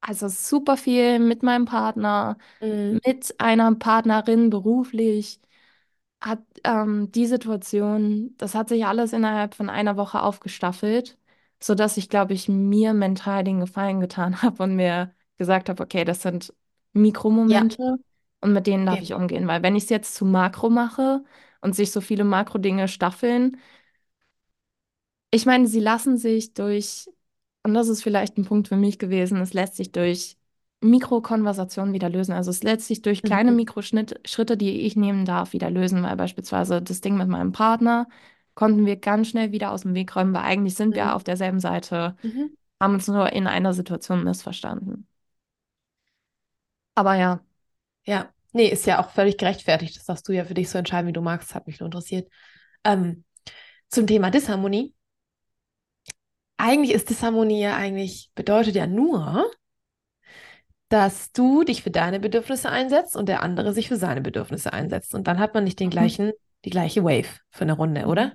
[0.00, 3.00] also super viel mit meinem Partner, Mhm.
[3.04, 5.40] mit einer Partnerin beruflich,
[6.20, 11.18] hat ähm, die Situation, das hat sich alles innerhalb von einer Woche aufgestaffelt,
[11.62, 16.04] sodass ich, glaube ich, mir mental den Gefallen getan habe und mir gesagt habe, okay,
[16.04, 16.54] das sind
[17.44, 17.96] Ja, Mikromomente
[18.40, 19.02] und mit denen darf okay.
[19.02, 21.24] ich umgehen, weil wenn ich es jetzt zu Makro mache
[21.60, 23.58] und sich so viele Makrodinge staffeln,
[25.30, 27.08] ich meine, sie lassen sich durch,
[27.64, 30.36] und das ist vielleicht ein Punkt für mich gewesen, es lässt sich durch
[30.82, 32.32] Mikrokonversationen wieder lösen.
[32.32, 33.56] Also es lässt sich durch kleine Mhm.
[33.56, 38.08] Mikroschritte, die ich nehmen darf, wieder lösen, weil beispielsweise das Ding mit meinem Partner
[38.54, 41.14] konnten wir ganz schnell wieder aus dem Weg räumen, weil eigentlich sind wir Mhm.
[41.14, 42.54] auf derselben Seite, Mhm.
[42.80, 45.06] haben uns nur in einer Situation missverstanden.
[46.94, 47.40] Aber ja,
[48.06, 49.96] Ja, nee, ist ja auch völlig gerechtfertigt.
[49.96, 51.54] Das darfst du ja für dich so entscheiden, wie du magst.
[51.54, 52.30] Hat mich nur interessiert.
[52.84, 53.24] Ähm,
[53.88, 54.94] zum Thema Disharmonie.
[56.62, 59.50] Eigentlich ist Disharmonie ja eigentlich, bedeutet ja nur,
[60.90, 65.14] dass du dich für deine Bedürfnisse einsetzt und der andere sich für seine Bedürfnisse einsetzt.
[65.14, 65.92] Und dann hat man nicht den Mhm.
[65.92, 66.32] gleichen,
[66.64, 68.08] die gleiche Wave für eine Runde, Mhm.
[68.08, 68.32] oder?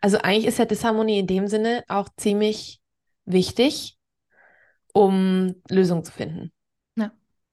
[0.00, 2.80] Also eigentlich ist ja Disharmonie in dem Sinne auch ziemlich
[3.26, 3.96] wichtig,
[4.92, 6.52] um Lösungen zu finden.
[6.96, 7.10] ja,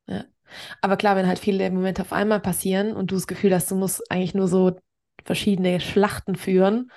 [0.07, 0.25] Ja.
[0.81, 3.75] Aber klar, wenn halt viele Momente auf einmal passieren und du das Gefühl hast, du
[3.75, 4.77] musst eigentlich nur so
[5.25, 6.91] verschiedene Schlachten führen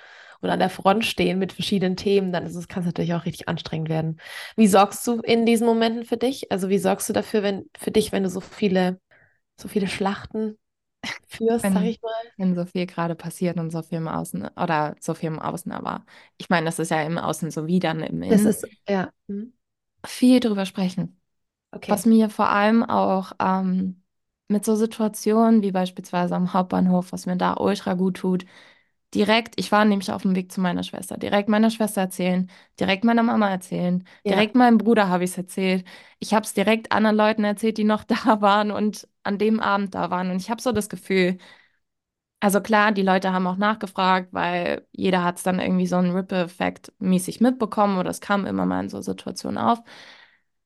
[0.45, 3.25] und an der Front stehen mit verschiedenen Themen, dann ist es, kann es natürlich auch
[3.25, 4.19] richtig anstrengend werden.
[4.57, 6.51] Wie sorgst du in diesen Momenten für dich?
[6.51, 8.99] Also wie sorgst du dafür, wenn für dich, wenn du so viele,
[9.59, 10.57] so viele Schlachten
[11.27, 12.13] führst, sag wenn, ich mal?
[12.37, 15.71] wenn so viel gerade passiert und so viel im Außen oder so viel im Außen,
[15.71, 16.05] aber
[16.37, 19.53] ich meine, das ist ja im Außen sowie dann im Das Innen, ist, ja, hm,
[20.05, 21.21] viel drüber sprechen.
[21.87, 22.07] Was okay.
[22.07, 24.03] mir vor allem auch ähm,
[24.49, 28.45] mit so Situationen wie beispielsweise am Hauptbahnhof, was mir da ultra gut tut,
[29.15, 32.49] direkt, ich war nämlich auf dem Weg zu meiner Schwester, direkt meiner Schwester erzählen,
[32.79, 34.31] direkt meiner Mama erzählen, Ja.
[34.35, 35.85] direkt meinem Bruder habe ich es erzählt.
[36.19, 39.95] Ich habe es direkt anderen Leuten erzählt, die noch da waren und an dem Abend
[39.95, 40.29] da waren.
[40.31, 41.37] Und ich habe so das Gefühl,
[42.39, 46.11] also klar, die Leute haben auch nachgefragt, weil jeder hat es dann irgendwie so einen
[46.15, 49.79] Ripple-Effekt mäßig mitbekommen oder es kam immer mal in so Situationen auf.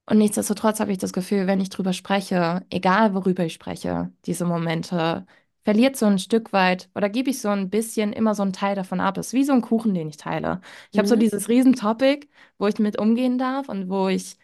[0.05, 4.45] Und nichtsdestotrotz habe ich das Gefühl, wenn ich drüber spreche, egal worüber ich spreche, diese
[4.45, 5.25] Momente,
[5.69, 8.75] verliert so ein Stück weit oder gebe ich so ein bisschen immer so einen Teil
[8.75, 9.17] davon ab.
[9.17, 10.61] Es ist wie so ein Kuchen, den ich teile.
[10.91, 11.21] Ich habe so Mhm.
[11.21, 12.27] dieses Riesen-Topic,
[12.57, 14.37] wo ich mit umgehen darf und wo ich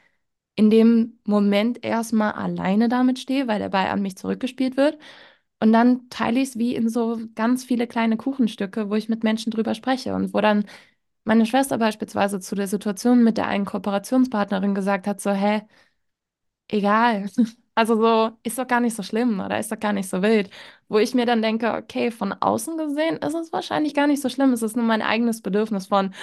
[0.56, 4.98] in dem Moment erstmal alleine damit stehe, weil der Ball an mich zurückgespielt wird.
[5.62, 9.24] Und dann teile ich es wie in so ganz viele kleine Kuchenstücke, wo ich mit
[9.24, 10.66] Menschen drüber spreche und wo dann
[11.26, 15.62] meine Schwester beispielsweise zu der Situation mit der einen Kooperationspartnerin gesagt hat, so, hä,
[16.68, 17.26] egal.
[17.76, 20.50] Also so, ist doch gar nicht so schlimm oder ist doch gar nicht so wild.
[20.88, 24.30] Wo ich mir dann denke, okay, von außen gesehen ist es wahrscheinlich gar nicht so
[24.30, 24.54] schlimm.
[24.54, 26.14] Es ist nur mein eigenes Bedürfnis von,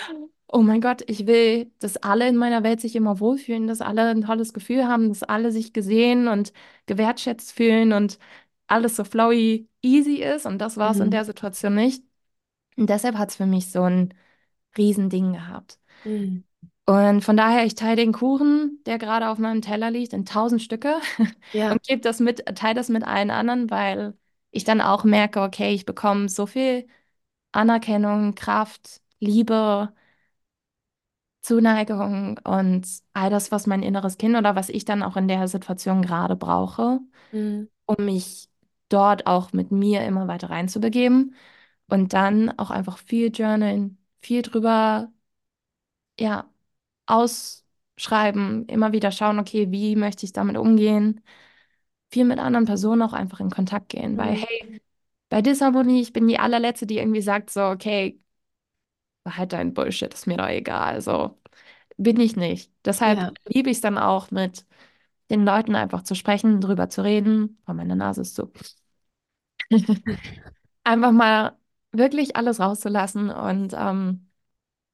[0.48, 4.08] oh mein Gott, ich will, dass alle in meiner Welt sich immer wohlfühlen, dass alle
[4.10, 6.52] ein tolles Gefühl haben, dass alle sich gesehen und
[6.86, 8.18] gewertschätzt fühlen und
[8.66, 10.46] alles so flowy, easy ist.
[10.46, 11.10] Und das war es in Mhm.
[11.10, 12.04] der Situation nicht.
[12.76, 14.14] Und deshalb hat es für mich so ein
[14.78, 15.78] Riesending gehabt.
[16.04, 16.42] Mhm.
[16.84, 20.62] Und von daher, ich teile den Kuchen, der gerade auf meinem Teller liegt, in tausend
[20.62, 20.96] Stücke
[21.52, 21.70] Ja.
[21.70, 24.14] und gebe das mit, teile das mit allen anderen, weil
[24.50, 26.86] ich dann auch merke, okay, ich bekomme so viel
[27.52, 29.92] Anerkennung, Kraft, Liebe,
[31.42, 35.48] Zuneigung und all das, was mein inneres Kind oder was ich dann auch in der
[35.48, 37.00] Situation gerade brauche,
[37.32, 37.66] Mhm.
[37.86, 38.48] um mich
[38.88, 41.34] dort auch mit mir immer weiter reinzubegeben
[41.88, 45.12] und dann auch einfach viel journalen, viel drüber,
[46.18, 46.50] ja,
[47.06, 51.22] ausschreiben, immer wieder schauen, okay, wie möchte ich damit umgehen,
[52.12, 54.36] viel mit anderen Personen auch einfach in Kontakt gehen, weil Mhm.
[54.36, 54.82] hey,
[55.30, 58.20] bei Disharmonie, ich bin die allerletzte, die irgendwie sagt so, okay,
[59.26, 61.38] halt dein Bullshit, ist mir doch egal, so
[61.96, 62.72] bin ich nicht.
[62.84, 63.32] Deshalb Ja.
[63.48, 64.66] liebe ich es dann auch mit
[65.30, 67.62] den Leuten einfach zu sprechen, drüber zu reden.
[67.68, 68.52] Oh, meine Nase ist so.
[70.84, 71.58] Einfach mal
[71.92, 74.30] wirklich alles rauszulassen und ähm,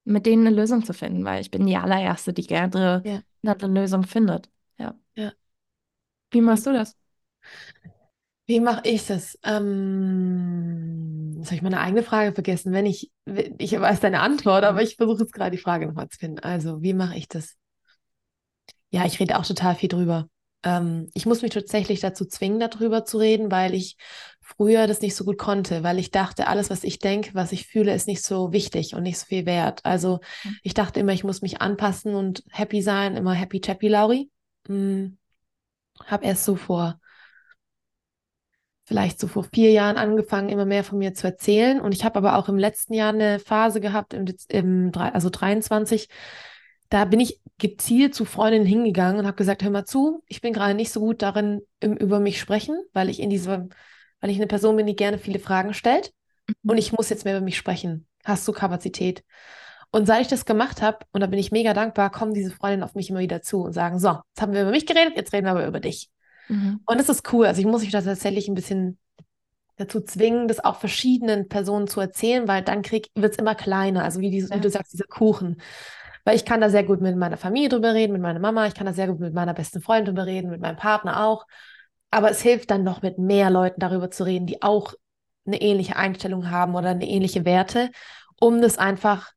[0.05, 3.67] mit denen eine Lösung zu finden, weil ich bin die allererste, die gerne Ja, eine
[3.81, 4.51] Lösung findet.
[4.79, 4.95] Ja.
[5.15, 5.33] ja.
[6.31, 6.97] Wie machst du das?
[8.47, 9.39] Wie mache ich das?
[9.45, 12.73] Ähm, jetzt habe ich meine eigene Frage vergessen.
[12.73, 13.11] Wenn ich,
[13.59, 16.39] ich weiß deine Antwort, aber ich versuche jetzt gerade die Frage nochmal zu finden.
[16.39, 17.57] Also, wie mache ich das?
[18.91, 20.29] Ja, ich rede auch total viel drüber.
[20.63, 23.97] Ähm, ich muss mich tatsächlich dazu zwingen, darüber zu reden, weil ich
[24.57, 27.67] früher das nicht so gut konnte, weil ich dachte, alles, was ich denke, was ich
[27.67, 29.85] fühle, ist nicht so wichtig und nicht so viel wert.
[29.85, 30.21] Also
[30.63, 34.31] ich dachte immer, ich muss mich anpassen und happy sein, immer happy chappy Lauri.
[34.67, 35.19] Hm,
[36.07, 36.99] habe erst so vor
[38.85, 41.79] vielleicht so vor vier Jahren angefangen, immer mehr von mir zu erzählen.
[41.79, 46.09] Und ich habe aber auch im letzten Jahr eine Phase gehabt, im, im also 23,
[46.89, 50.55] da bin ich gezielt zu Freundinnen hingegangen und habe gesagt, hör mal zu, ich bin
[50.55, 53.69] gerade nicht so gut darin, im, über mich sprechen, weil ich in dieser,
[54.21, 56.13] weil ich eine Person bin, die gerne viele Fragen stellt.
[56.49, 56.71] Mhm.
[56.71, 58.07] Und ich muss jetzt mehr über mich sprechen.
[58.25, 59.25] Hast du Kapazität?
[59.91, 62.83] Und seit ich das gemacht habe, und da bin ich mega dankbar, kommen diese Freundinnen
[62.83, 65.33] auf mich immer wieder zu und sagen, so, jetzt haben wir über mich geredet, jetzt
[65.33, 66.11] reden wir aber über dich.
[66.49, 66.81] Mhm.
[66.85, 67.47] Und das ist cool.
[67.47, 68.99] Also ich muss mich da tatsächlich ein bisschen
[69.77, 74.05] dazu zwingen, das auch verschiedenen Personen zu erzählen, weil dann wird es immer kleiner.
[74.05, 74.57] Also wie, dieses, Ja.
[74.57, 75.61] wie du sagst, dieser Kuchen.
[76.25, 78.75] Weil ich kann da sehr gut mit meiner Familie drüber reden, mit meiner Mama, ich
[78.75, 81.47] kann da sehr gut mit meiner besten Freundin drüber reden, mit meinem Partner auch.
[82.11, 84.95] Aber es hilft dann noch mit mehr Leuten darüber zu reden, die auch
[85.47, 87.91] eine ähnliche Einstellung haben oder eine ähnliche Werte,
[88.41, 89.33] um das einfach,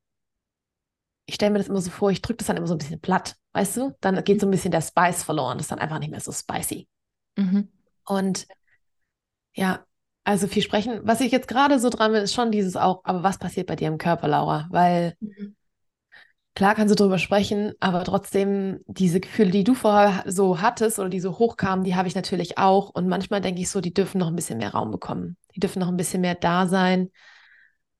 [1.25, 2.99] ich stelle mir das immer so vor, ich drücke das dann immer so ein bisschen
[2.99, 3.95] platt, weißt du?
[4.01, 6.31] Dann geht so ein bisschen der Spice verloren, das ist dann einfach nicht mehr so
[6.31, 6.87] spicy.
[7.37, 7.69] Mhm.
[8.05, 8.47] Und
[9.53, 9.85] ja,
[10.23, 11.01] also viel sprechen.
[11.03, 13.75] Was ich jetzt gerade so dran bin, ist schon dieses auch, aber was passiert bei
[13.75, 14.67] dir im Körper, Laura?
[14.71, 15.55] Weil Mhm.
[16.55, 21.09] Klar kannst du drüber sprechen, aber trotzdem diese Gefühle, die du vorher so hattest oder
[21.09, 22.89] die so hochkamen, die habe ich natürlich auch.
[22.89, 25.37] Und manchmal denke ich so, die dürfen noch ein bisschen mehr Raum bekommen.
[25.55, 27.09] Die dürfen noch ein bisschen mehr da sein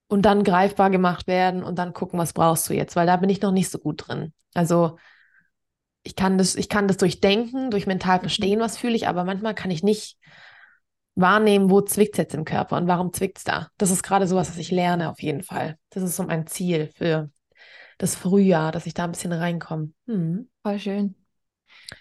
[0.08, 3.30] und dann greifbar gemacht werden und dann gucken, was brauchst du jetzt, weil da bin
[3.30, 4.34] ich noch nicht so gut drin.
[4.54, 4.98] Also
[6.04, 9.56] ich kann das, ich kann das durchdenken, durch mental verstehen, was fühle ich, aber manchmal
[9.56, 10.18] kann ich nicht
[11.16, 13.70] wahrnehmen, wo zwickt es jetzt im Körper und warum zwickt es da.
[13.78, 15.78] Das ist gerade sowas, was ich lerne auf jeden Fall.
[15.92, 17.30] Das ist so mein Ziel für
[18.02, 19.92] das Frühjahr, dass ich da ein bisschen reinkomme.
[20.08, 20.50] Hm.
[20.64, 21.16] Voll schön.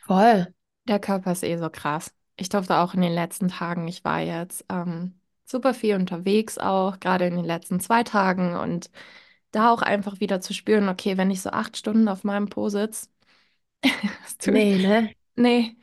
[0.07, 0.53] Voll.
[0.89, 2.13] Der Körper ist eh so krass.
[2.37, 6.99] Ich durfte auch in den letzten Tagen, ich war jetzt ähm, super viel unterwegs, auch
[7.01, 8.91] gerade in den letzten zwei Tagen und
[9.53, 12.69] da auch einfach wieder zu spüren, okay, wenn ich so acht Stunden auf meinem Po
[12.69, 13.09] sitze,
[14.45, 15.15] Nee, ne?
[15.37, 15.77] nee,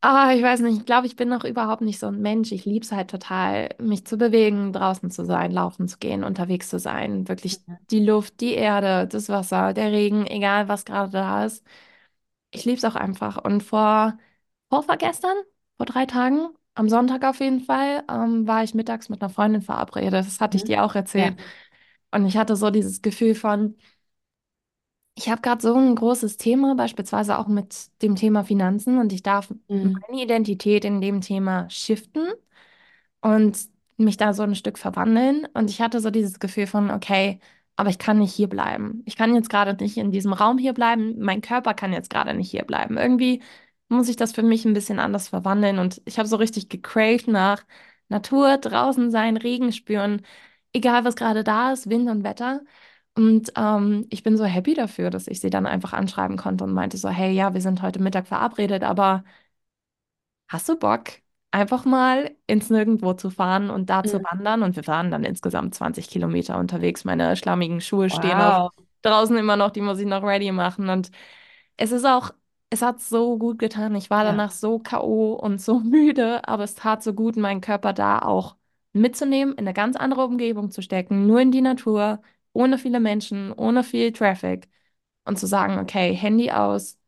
[0.00, 2.52] ah, ich weiß nicht, ich glaube, ich bin noch überhaupt nicht so ein Mensch.
[2.52, 6.68] Ich liebe es halt total, mich zu bewegen, draußen zu sein, laufen zu gehen, unterwegs
[6.70, 7.60] zu sein, wirklich
[7.90, 11.64] die Luft, die Erde, das Wasser, der Regen, egal was gerade da ist.
[12.52, 13.38] Ich liebe es auch einfach.
[13.44, 14.18] Und vor,
[14.70, 15.36] vorvergestern,
[15.76, 19.62] vor drei Tagen, am Sonntag auf jeden Fall, ähm, war ich mittags mit einer Freundin
[19.62, 20.14] verabredet.
[20.26, 20.66] Das hatte ich Mhm.
[20.66, 21.28] dir auch Ja.
[21.28, 21.36] erzählt.
[22.12, 23.76] Und ich hatte so dieses Gefühl von,
[25.14, 29.22] ich habe gerade so ein großes Thema, beispielsweise auch mit dem Thema Finanzen, und ich
[29.22, 30.04] darf Mhm.
[30.08, 32.28] meine Identität in dem Thema shiften
[33.20, 33.58] und
[33.96, 35.46] mich da so ein Stück verwandeln.
[35.54, 37.40] Und ich hatte so dieses Gefühl von, okay,
[37.76, 39.02] aber ich kann nicht hier bleiben.
[39.06, 41.18] Ich kann jetzt gerade nicht in diesem Raum hier bleiben.
[41.20, 42.98] Mein Körper kann jetzt gerade nicht hier bleiben.
[42.98, 43.42] Irgendwie
[43.88, 45.78] muss ich das für mich ein bisschen anders verwandeln.
[45.78, 47.64] Und ich habe so richtig gecraved nach
[48.08, 50.22] Natur, draußen sein, Regen spüren,
[50.72, 52.62] egal was gerade da ist, Wind und Wetter.
[53.16, 56.72] Und ähm, ich bin so happy dafür, dass ich sie dann einfach anschreiben konnte und
[56.72, 59.24] meinte so, hey, ja, wir sind heute Mittag verabredet, aber
[60.48, 61.10] Hast du Bock,
[61.52, 64.24] einfach mal ins Nirgendwo zu fahren und da zu Mhm.
[64.24, 64.62] wandern?
[64.62, 67.04] Und wir waren dann insgesamt 20 Kilometer unterwegs.
[67.04, 68.70] Meine schlammigen Schuhe stehen auch Wow.
[69.02, 70.88] draußen immer noch, die muss ich noch ready machen.
[70.88, 71.10] Und
[71.76, 72.32] es ist auch,
[72.70, 73.94] es hat so gut getan.
[73.94, 74.24] Ich war Ja.
[74.24, 75.34] danach so K.O.
[75.34, 78.56] und so müde, aber es tat so gut, meinen Körper da auch
[78.92, 82.20] mitzunehmen, in eine ganz andere Umgebung zu stecken, nur in die Natur,
[82.52, 84.68] ohne viele Menschen, ohne viel Traffic
[85.24, 86.98] und zu sagen, okay, Handy aus.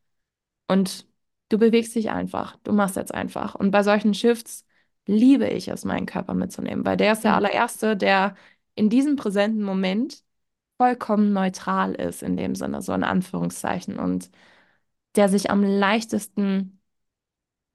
[0.69, 1.07] Und
[1.49, 2.57] du bewegst dich einfach.
[2.65, 3.55] Du machst jetzt einfach.
[3.55, 4.65] Und bei solchen Shifts
[5.07, 7.37] liebe ich es, meinen Körper mitzunehmen, weil der ist der Mhm.
[7.39, 8.37] allererste, der
[8.75, 10.25] in diesem präsenten Moment
[10.79, 13.99] vollkommen neutral ist, in dem Sinne, so in Anführungszeichen.
[13.99, 14.31] Und
[15.17, 16.81] der sich am leichtesten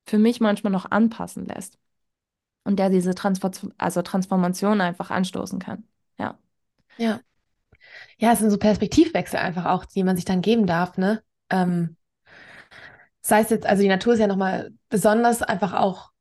[0.07, 1.77] für mich manchmal noch anpassen lässt.
[2.65, 5.85] Und der diese Transfor also Transformation einfach anstoßen kann.
[6.19, 6.39] Ja.
[6.97, 7.21] Ja.
[8.17, 11.21] Ja, es sind so Perspektivwechsel einfach auch, die man sich dann geben darf, ne?
[11.49, 11.95] Ähm,
[13.21, 16.11] sei es jetzt, also die Natur ist ja nochmal besonders einfach auch,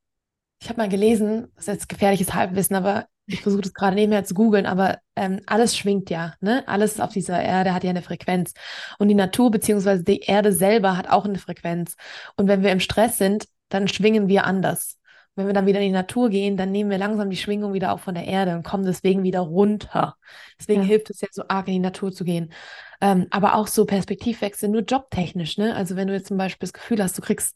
[0.61, 4.23] ich habe mal gelesen, das ist jetzt gefährliches Halbwissen, aber ich versuche das gerade nebenher
[4.23, 6.63] zu googeln, aber ähm, alles schwingt ja, ne?
[6.67, 8.53] Alles auf dieser Erde hat ja eine Frequenz.
[8.99, 11.95] Und die Natur beziehungsweise die Erde selber hat auch eine Frequenz.
[12.35, 14.97] Und wenn wir im Stress sind, dann schwingen wir anders.
[15.37, 17.93] Wenn wir dann wieder in die Natur gehen, dann nehmen wir langsam die Schwingung wieder
[17.93, 20.17] auf von der Erde und kommen deswegen wieder runter.
[20.59, 20.87] Deswegen Ja.
[20.87, 22.51] hilft es ja so arg in die Natur zu gehen.
[23.01, 25.75] Ähm, aber auch so Perspektivwechsel, nur jobtechnisch, ne?
[25.75, 27.55] Also wenn du jetzt zum Beispiel das Gefühl hast, du kriegst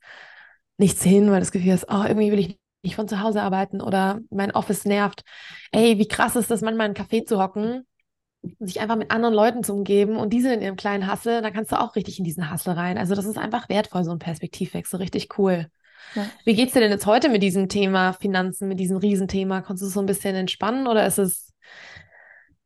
[0.78, 3.82] nichts hin, weil das Gefühl hast, oh, irgendwie will ich nicht von zu Hause arbeiten
[3.82, 5.24] oder mein Office nervt.
[5.72, 7.86] Ey, wie krass ist das, manchmal in einen Café zu hocken
[8.60, 11.72] sich einfach mit anderen Leuten zu umgeben und diese in ihrem kleinen Hassel, dann kannst
[11.72, 12.98] du auch richtig in diesen Hassel rein.
[12.98, 15.68] Also das ist einfach wertvoll, so ein Perspektivwechsel, richtig cool.
[16.14, 16.30] Ja.
[16.46, 19.62] Wie geht's dir denn jetzt heute mit diesem Thema Finanzen, mit diesem Riesenthema?
[19.62, 21.54] Konntest du es so ein bisschen entspannen oder ist es,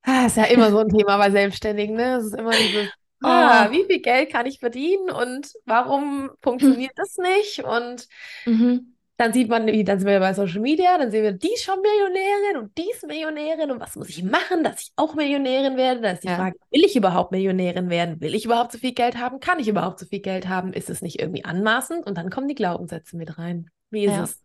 [0.03, 2.15] ah, ist ja immer so ein Thema bei Selbstständigen, ne?
[2.17, 2.89] Es ist immer dieses,
[3.23, 3.71] ah, Oh.
[3.71, 7.63] wie viel Geld kann ich verdienen und warum funktioniert das nicht?
[7.63, 8.07] Und
[8.45, 8.94] Mhm.
[9.17, 11.63] Dann sieht man, wie, dann sind wir bei Social Media, dann sehen wir, die ist
[11.63, 15.77] schon Millionärin und die ist Millionärin und was muss ich machen, dass ich auch Millionärin
[15.77, 16.01] werde?
[16.01, 16.35] Da ist die Ja.
[16.35, 18.19] Frage, will ich überhaupt Millionärin werden?
[18.21, 19.39] Will ich überhaupt so viel Geld haben?
[19.39, 20.73] Kann ich überhaupt so viel Geld haben?
[20.73, 22.05] Ist es nicht irgendwie anmaßend?
[22.05, 23.69] Und dann kommen die Glaubenssätze mit rein.
[23.89, 24.17] Wie ist Ja.
[24.17, 24.41] es?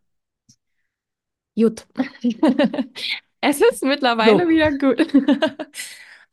[1.57, 1.87] Gut.
[3.43, 4.49] Es ist mittlerweile So.
[4.49, 5.01] wieder gut.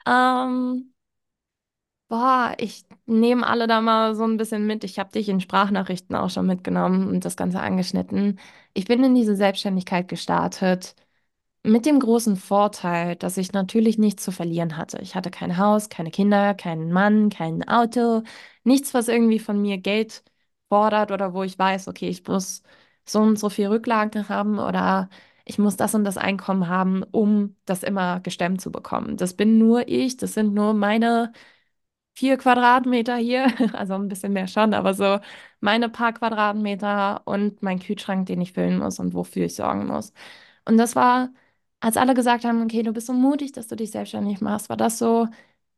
[0.08, 0.94] Ähm,
[2.10, 4.84] boah, ich nehme alle da mal so ein bisschen mit.
[4.84, 8.40] Ich habe dich in Sprachnachrichten auch schon mitgenommen und das Ganze angeschnitten.
[8.74, 10.96] Ich bin in diese Selbstständigkeit gestartet
[11.64, 15.00] mit dem großen Vorteil, dass ich natürlich nichts zu verlieren hatte.
[15.02, 18.24] Ich hatte kein Haus, keine Kinder, keinen Mann, kein Auto,
[18.64, 20.24] nichts, was irgendwie von mir Geld
[20.70, 22.64] fordert oder wo ich weiß, okay, ich muss
[23.08, 25.10] so und so viel Rücklagen haben oder
[25.46, 29.18] ich muss das und das Einkommen haben, um das immer gestemmt zu bekommen.
[29.18, 31.32] Das bin nur ich, das sind nur meine
[32.18, 35.20] vier Quadratmeter hier, also ein bisschen mehr schon, aber so
[35.60, 40.14] meine paar Quadratmeter und mein Kühlschrank, den ich füllen muss und wofür ich sorgen muss.
[40.66, 41.30] Und das war,
[41.80, 44.78] als alle gesagt haben, okay, du bist so mutig, dass du dich selbstständig machst, war
[44.78, 45.28] das so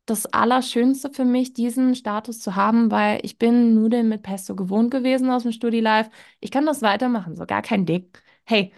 [0.06, 4.90] das Allerschönste für mich, diesen Status zu haben, weil ich bin Nudeln mit Pesto gewohnt
[4.90, 6.10] gewesen aus dem Studi-Life.
[6.40, 8.10] Ich kann das weitermachen, so gar kein Ding.
[8.44, 8.72] Hey,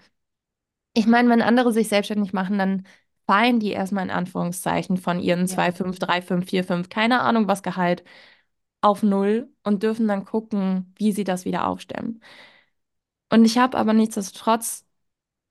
[0.94, 2.86] ich meine, wenn andere sich selbstständig machen, dann
[3.26, 5.46] fallen die erstmal in Anführungszeichen von ihren Ja.
[5.46, 8.04] 2,5, 3,5, 4,5, keine Ahnung was Gehalt,
[8.82, 12.20] auf null und dürfen dann gucken, wie sie das wieder aufstemmen.
[13.30, 14.84] Und ich habe aber nichtsdestotrotz,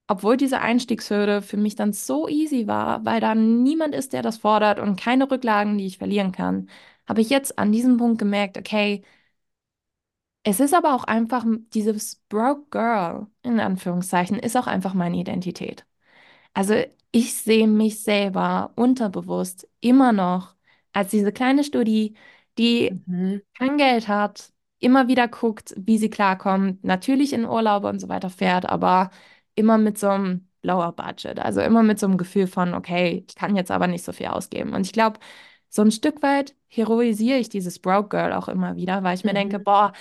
[0.07, 4.37] obwohl diese Einstiegshürde für mich dann so easy war, weil da niemand ist, der das
[4.39, 6.69] fordert und keine Rücklagen, die ich verlieren kann,
[7.07, 9.03] habe ich jetzt an diesem Punkt gemerkt, okay,
[10.43, 15.85] es ist aber auch einfach dieses Broke Girl, in Anführungszeichen, ist auch einfach meine Identität.
[16.53, 16.75] Also
[17.11, 20.55] ich sehe mich selber unterbewusst immer noch
[20.93, 22.15] als diese kleine Studi,
[22.57, 23.41] die Mhm.
[23.57, 28.29] kein Geld hat, immer wieder guckt, wie sie klarkommt, natürlich in Urlaube und so weiter
[28.29, 29.11] fährt, aber
[29.55, 33.35] immer mit so einem lower Budget, also immer mit so einem Gefühl von, okay, ich
[33.35, 34.73] kann jetzt aber nicht so viel ausgeben.
[34.73, 35.19] Und ich glaube,
[35.69, 39.33] so ein Stück weit heroisiere ich dieses Broke Girl auch immer wieder, weil ich mir
[39.33, 39.63] denke, Mhm.
[39.63, 39.93] boah,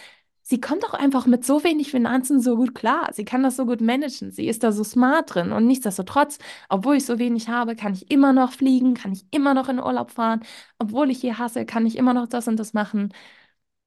[0.43, 3.11] sie kommt doch einfach mit so wenig Finanzen so gut klar.
[3.13, 4.31] Sie kann das so gut managen.
[4.31, 5.53] Sie ist da so smart drin.
[5.53, 6.39] Und nichtsdestotrotz,
[6.69, 9.79] obwohl ich so wenig habe, kann ich immer noch fliegen, kann ich immer noch in
[9.81, 10.41] Urlaub fahren.
[10.79, 13.13] Obwohl ich hier hasse, kann ich immer noch das und das machen.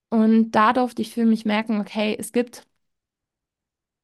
[0.09, 2.65] Und da durfte ich für mich merken, okay, es gibt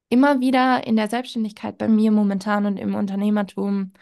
[0.09, 3.93] immer wieder in der Selbstständigkeit bei mir momentan und im Unternehmertum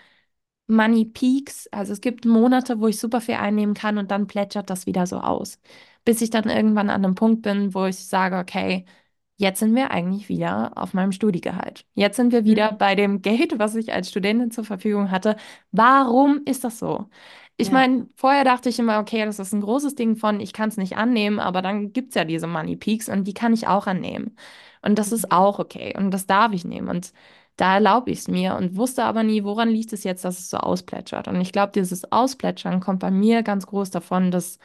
[0.68, 1.68] Money Peaks.
[1.72, 5.08] Also es gibt Monate, wo ich super viel einnehmen kann und dann plätschert das wieder
[5.08, 5.60] so aus.
[6.08, 8.86] Bis ich dann irgendwann an einem Punkt bin, wo ich sage, okay,
[9.38, 11.86] jetzt sind wir eigentlich wieder auf meinem Studiegehalt.
[11.96, 12.78] Jetzt sind wir wieder Mhm.
[12.78, 15.36] bei dem Geld, was ich als Studentin zur Verfügung hatte.
[15.72, 17.10] Warum ist das so?
[17.58, 17.74] Ich Ja.
[17.74, 20.78] meine, vorher dachte ich immer, okay, das ist ein großes Ding von, ich kann es
[20.78, 23.88] nicht annehmen, aber dann gibt es ja diese Money Peaks und die kann ich auch
[23.88, 24.36] annehmen.
[24.82, 25.32] Und das ist Mhm.
[25.32, 26.88] auch okay und das darf ich nehmen.
[26.90, 27.14] Und
[27.58, 30.50] da erlaube ich es mir und wusste aber nie, woran liegt es jetzt, dass es
[30.50, 31.28] so ausplätschert.
[31.28, 34.60] Und ich glaube, dieses Ausplätschern kommt bei mir ganz groß davon, dass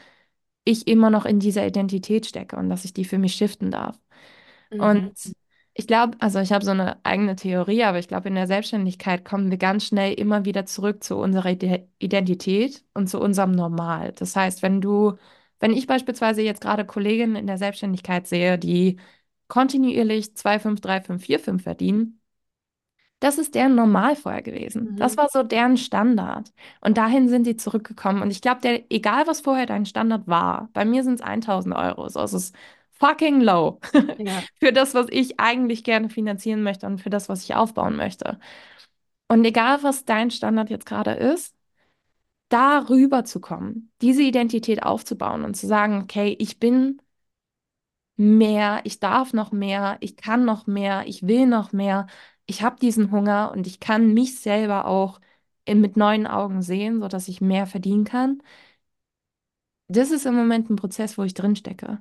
[0.64, 3.98] ich immer noch in dieser Identität stecke und dass ich die für mich shiften darf.
[4.78, 5.14] Und Mhm.
[5.74, 9.24] ich glaube, also ich habe so eine eigene Theorie, aber ich glaube, in der Selbstständigkeit
[9.24, 14.12] kommen wir ganz schnell immer wieder zurück zu unserer Ide Identität und zu unserem Normal.
[14.12, 15.14] Das heißt, wenn du,
[15.60, 18.98] wenn ich beispielsweise jetzt gerade Kolleginnen in der Selbstständigkeit sehe, die
[19.48, 22.21] kontinuierlich 2,5, 3,5, 4,5 verdienen,
[23.22, 24.94] das ist deren Normal vorher gewesen.
[24.96, 25.16] Das Mhm.
[25.16, 26.52] war so deren Standard.
[26.80, 28.22] Und dahin sind sie zurückgekommen.
[28.22, 32.08] Und ich glaube, egal was vorher dein Standard war, bei mir sind es 1000 Euro.
[32.08, 32.54] So, es ist
[32.92, 33.80] fucking low
[34.18, 34.46] Ja.
[34.60, 38.38] für das, was ich eigentlich gerne finanzieren möchte und für das, was ich aufbauen möchte.
[39.28, 41.54] Und egal, was dein Standard jetzt gerade ist,
[42.50, 47.00] darüber zu kommen, diese Identität aufzubauen und zu sagen, okay, ich bin
[48.16, 52.06] mehr, ich darf noch mehr, ich kann noch mehr, ich will noch mehr,
[52.46, 55.20] ich habe diesen Hunger und ich kann mich selber auch
[55.64, 58.42] in, mit neuen Augen sehen, sodass ich mehr verdienen kann.
[59.88, 62.00] Das ist im Moment ein Prozess, wo ich drin stecke.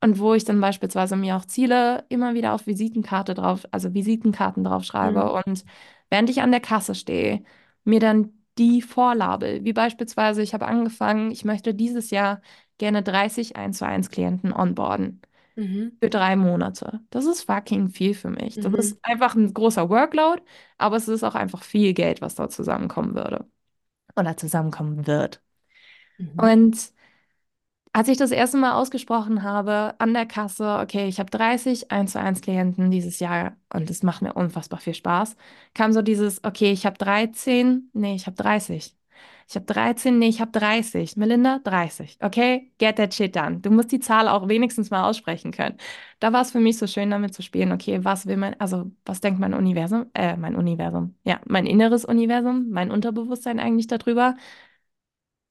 [0.00, 4.64] Und wo ich dann beispielsweise mir auch Ziele immer wieder auf Visitenkarte drauf, also Visitenkarten
[4.64, 5.42] draufschreibe Mhm.
[5.46, 5.64] und
[6.10, 7.44] während ich an der Kasse stehe,
[7.84, 9.64] mir dann die vorlabel.
[9.64, 12.42] Wie beispielsweise, ich habe angefangen, ich möchte dieses Jahr
[12.78, 15.22] gerne 30 1 zu 1 Klienten onboarden
[15.56, 16.00] Mhm.
[16.00, 17.00] für drei Monate.
[17.10, 18.60] Das ist fucking viel für mich.
[18.60, 18.80] Das Mhm.
[18.94, 20.42] ist einfach ein großer Workload,
[20.78, 23.46] aber es ist auch einfach viel Geld, was da zusammenkommen würde
[24.16, 25.42] oder zusammenkommen wird.
[26.18, 26.38] Mhm.
[26.38, 26.92] Und
[27.94, 32.12] als ich das erste Mal ausgesprochen habe an der Kasse, okay, ich habe 30 1
[32.12, 35.36] zu 1 Klienten dieses Jahr und es macht mir unfassbar viel Spaß,
[35.74, 38.96] kam so dieses, okay, ich habe 13, nee, ich habe 30.
[39.48, 41.20] Ich habe 13, nee, ich habe 30.
[41.20, 42.18] Melinda, 30.
[42.22, 43.60] Okay, get that shit done.
[43.60, 45.76] Du musst die Zahl auch wenigstens mal aussprechen können.
[46.20, 48.90] Da war es für mich so schön, damit zu spielen, okay, was will mein, also
[49.04, 54.36] was denkt mein Universum, äh, mein Universum, ja, mein inneres Universum, mein Unterbewusstsein eigentlich darüber?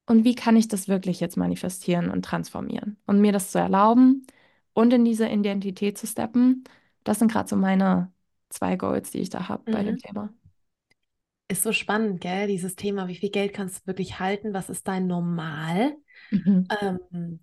[0.06, 2.98] Und wie kann ich das wirklich jetzt manifestieren und transformieren?
[3.06, 4.26] Und mir das zu erlauben
[4.74, 6.64] und in diese Identität zu steppen,
[7.04, 8.12] das sind gerade so meine
[8.48, 9.98] zwei Goals, die ich da habe bei dem Mhm.
[9.98, 10.30] Thema.
[11.52, 12.46] Ist so spannend, gell?
[12.46, 14.54] Dieses Thema, wie viel Geld kannst du wirklich halten?
[14.54, 15.94] Was ist dein Normal?
[16.32, 16.72] Mhm.
[16.82, 17.40] Ähm,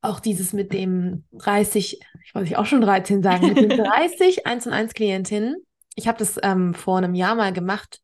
[0.00, 4.46] auch dieses mit dem 30, ich wollte ich auch schon 13 sagen, mit den 30
[4.46, 5.56] 1 und 1 Klientinnen.
[5.96, 8.00] Ich habe das ähm, vor einem Jahr mal gemacht,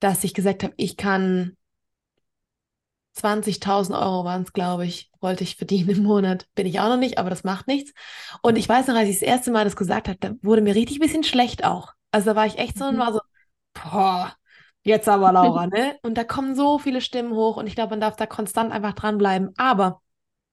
[0.00, 1.56] dass ich gesagt habe, ich kann
[3.14, 6.46] 20.000 Euro waren es, glaube ich, wollte ich verdienen im Monat.
[6.54, 7.92] Bin ich auch noch nicht, aber das macht nichts.
[8.42, 10.74] Und ich weiß noch, als ich das erste Mal das gesagt habe, da wurde mir
[10.74, 11.92] richtig ein bisschen schlecht auch.
[12.10, 13.00] Also da war ich echt so und Mhm.
[13.00, 13.20] war so,
[13.74, 14.34] boah,
[14.86, 15.98] jetzt aber Laura, ne?
[16.02, 18.94] Und da kommen so viele Stimmen hoch und ich glaube, man darf da konstant einfach
[18.94, 19.52] dranbleiben.
[19.56, 20.00] Aber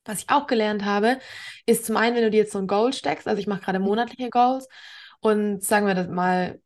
[0.05, 1.19] was ich auch gelernt habe,
[1.65, 3.79] ist zum einen, wenn du dir jetzt so ein Goal steckst, also ich mache gerade
[3.79, 4.67] monatliche Goals
[5.21, 6.61] und sagen wir das mal,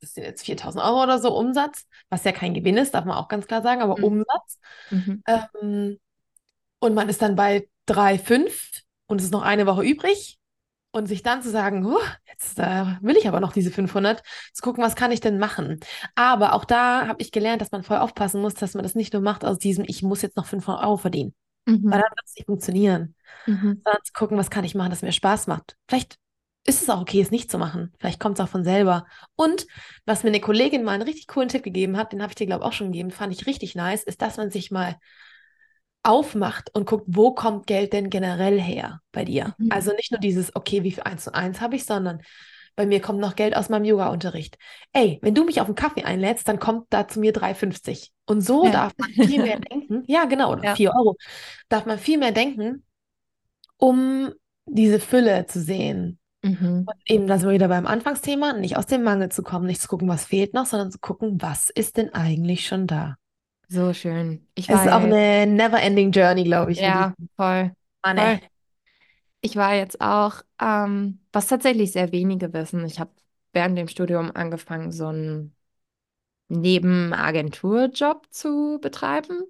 [0.00, 3.16] das sind jetzt 4.000 Euro oder so Umsatz, was ja kein Gewinn ist, darf man
[3.16, 4.04] auch ganz klar sagen, aber Mhm.
[4.04, 4.58] Umsatz.
[4.90, 5.22] Mhm.
[5.26, 5.98] Ähm,
[6.80, 8.70] und man ist dann bei 3, 5
[9.06, 10.38] und es ist noch eine Woche übrig.
[10.94, 11.98] Und sich dann zu sagen, "Huh,
[12.30, 14.22] jetzt äh, will ich aber noch diese 500,
[14.52, 15.80] zu gucken, was kann ich denn machen.
[16.14, 19.12] Aber auch da habe ich gelernt, dass man voll aufpassen muss, dass man das nicht
[19.12, 21.34] nur macht aus diesem, ich muss jetzt noch 500 Euro verdienen.
[21.88, 22.00] Weil Mhm.
[22.00, 23.16] dann wird es nicht funktionieren.
[23.46, 23.82] Mhm.
[23.84, 25.76] Sondern zu gucken, was kann ich machen, das mir Spaß macht.
[25.88, 26.18] Vielleicht
[26.66, 27.92] ist es auch okay, es nicht zu machen.
[27.98, 29.06] Vielleicht kommt es auch von selber.
[29.36, 29.66] Und
[30.06, 32.46] was mir eine Kollegin mal einen richtig coolen Tipp gegeben hat, den habe ich dir,
[32.46, 34.96] glaube ich, auch schon gegeben, fand ich richtig nice, ist, dass man sich mal
[36.04, 39.54] aufmacht und guckt, wo kommt Geld denn generell her bei dir?
[39.58, 39.72] Mhm.
[39.72, 42.20] Also nicht nur dieses, okay, wie viel eins zu eins habe ich, sondern
[42.76, 44.58] bei mir kommt noch Geld aus meinem Yoga-Unterricht.
[44.92, 48.12] Ey, wenn du mich auf einen Kaffee einlädst, dann kommt da zu mir 3,50.
[48.26, 48.72] Und so Ja.
[48.72, 50.02] darf man viel mehr denken.
[50.06, 50.74] Ja, genau, oder Ja.
[50.74, 51.16] 4 Euro.
[51.68, 52.84] Darf man viel mehr denken,
[53.76, 54.32] um
[54.66, 56.18] diese Fülle zu sehen.
[56.42, 56.84] Mhm.
[56.86, 59.80] Und eben, da sind wir wieder beim Anfangsthema, nicht aus dem Mangel zu kommen, nicht
[59.80, 63.16] zu gucken, was fehlt noch, sondern zu gucken, was ist denn eigentlich schon da.
[63.68, 64.46] So schön.
[64.54, 67.72] Ich Es war ist auch eine never-ending Journey, glaube ich, mit ja, diesem voll,
[68.04, 68.40] Mann, voll.
[68.40, 68.40] ey.
[69.40, 72.84] Ich war jetzt auch, ähm, was tatsächlich sehr wenige wissen.
[72.86, 73.10] Ich habe
[73.52, 75.54] während dem Studium angefangen, so einen
[76.48, 79.42] Nebenagenturjob zu betreiben.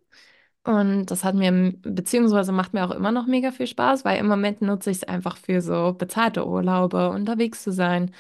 [0.65, 1.53] Und das hat mir,
[1.83, 5.05] beziehungsweise macht mir auch immer noch mega viel Spaß, weil im Moment nutze ich es
[5.05, 8.15] einfach für so bezahlte Urlaube, unterwegs zu sein,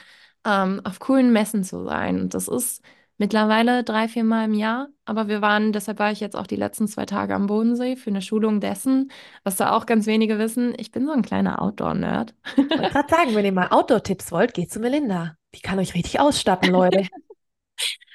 [0.44, 2.20] ähm, auf coolen Messen zu sein.
[2.20, 2.82] Und das ist
[3.18, 4.88] mittlerweile drei, vier Mal im Jahr.
[5.04, 8.10] Aber wir waren, deshalb war ich jetzt auch die letzten zwei Tage am Bodensee für
[8.10, 9.10] eine Schulung dessen,
[9.42, 10.74] was da auch ganz wenige wissen.
[10.78, 12.34] Ich bin so ein kleiner Outdoor-Nerd.
[12.56, 15.36] Wollte gerade sagen, wenn ihr mal Outdoor-Tipps wollt, geht zu Melinda.
[15.54, 17.06] Die kann euch richtig ausstatten, Leute.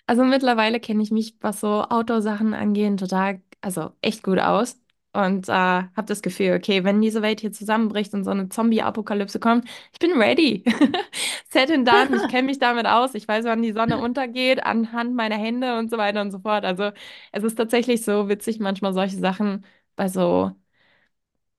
[0.07, 4.78] Also mittlerweile kenne ich mich, was so Outdoor-Sachen angehen, total, also echt gut aus.
[5.11, 9.39] Und äh, habe das Gefühl, okay, wenn diese Welt hier zusammenbricht und so eine Zombie-Apokalypse
[9.39, 10.63] kommt, ich bin ready.
[11.49, 13.15] Set and done, ich kenne mich damit aus.
[13.15, 16.63] Ich weiß, wann die Sonne untergeht, anhand meiner Hände und so weiter und so fort.
[16.63, 16.91] Also
[17.31, 20.51] es ist tatsächlich so witzig, manchmal solche Sachen bei so,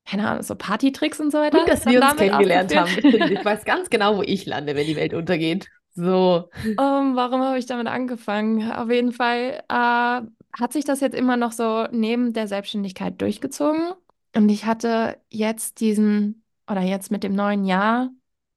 [0.07, 2.91] keine Ahnung, so Partytricks und so Gut, weiter dass dann wir uns kennengelernt haben.
[3.03, 5.69] Ich weiß ganz genau, wo ich lande, wenn die Welt untergeht.
[5.95, 6.49] So.
[6.65, 6.77] Ähm,
[7.17, 8.71] warum habe ich damit angefangen?
[8.73, 10.23] Auf jeden Fall äh,
[10.59, 13.93] hat sich das jetzt immer noch so neben der Selbstständigkeit durchgezogen.
[14.35, 18.11] Und ich hatte jetzt diesen, oder jetzt mit dem neuen Jahr,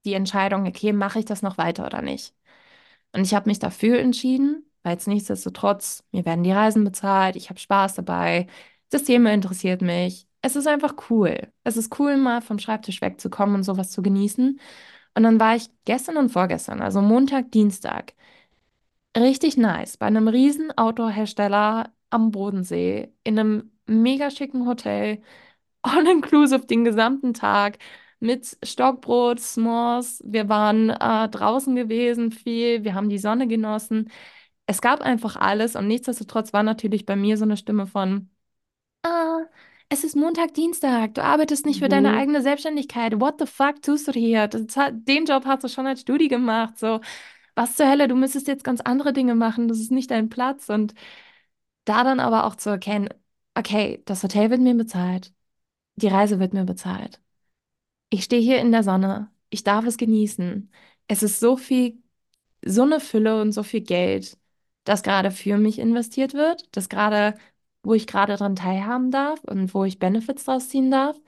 [0.06, 2.36] die Entscheidung, okay, mache ich das noch weiter oder nicht?
[3.14, 7.50] Und ich habe mich dafür entschieden, weil es nichtsdestotrotz, mir werden die Reisen bezahlt, ich
[7.50, 8.48] habe Spaß dabei,
[8.90, 10.28] das Thema interessiert mich.
[10.42, 11.52] Es ist einfach cool.
[11.64, 14.60] Es ist cool, mal vom Schreibtisch wegzukommen und sowas zu genießen.
[15.16, 18.14] Und dann war ich gestern und vorgestern, also Montag, Dienstag,
[19.18, 25.22] richtig nice bei einem riesen Outdoor-Hersteller am Bodensee in einem mega schicken Hotel,
[25.84, 27.78] all-inclusive den gesamten Tag
[28.20, 30.22] mit Stockbrot, S'mores.
[30.26, 34.10] Wir waren äh, draußen gewesen viel, wir haben die Sonne genossen.
[34.68, 38.30] Es gab einfach alles und nichtsdestotrotz war natürlich bei mir so eine Stimme von,
[39.04, 39.42] ah,
[39.90, 41.14] es ist Montag, Dienstag.
[41.16, 42.18] Du arbeitest nicht für deine Mhm.
[42.18, 43.20] eigene Selbstständigkeit.
[43.20, 44.48] What the fuck tust du hier?
[44.48, 46.78] Das, hat- den Job hast du schon als Studi gemacht.
[46.80, 47.00] So,
[47.56, 48.08] was zur Hölle?
[48.08, 49.68] Du müsstest jetzt ganz andere Dinge machen.
[49.68, 50.70] Das ist nicht dein Platz.
[50.70, 50.94] Und
[51.86, 53.10] da dann aber auch zu erkennen,
[53.56, 55.34] okay, das Hotel wird mir bezahlt.
[55.96, 57.22] Die Reise wird mir bezahlt.
[58.10, 59.32] Ich stehe hier in der Sonne.
[59.50, 60.72] Ich darf es genießen.
[61.08, 62.02] Es ist so viel,
[62.66, 64.38] so eine Fülle und so viel Geld,
[64.86, 67.36] das gerade für mich investiert wird, das gerade,
[67.84, 71.20] wo ich gerade dran teilhaben darf und wo ich Benefits draus ziehen darf.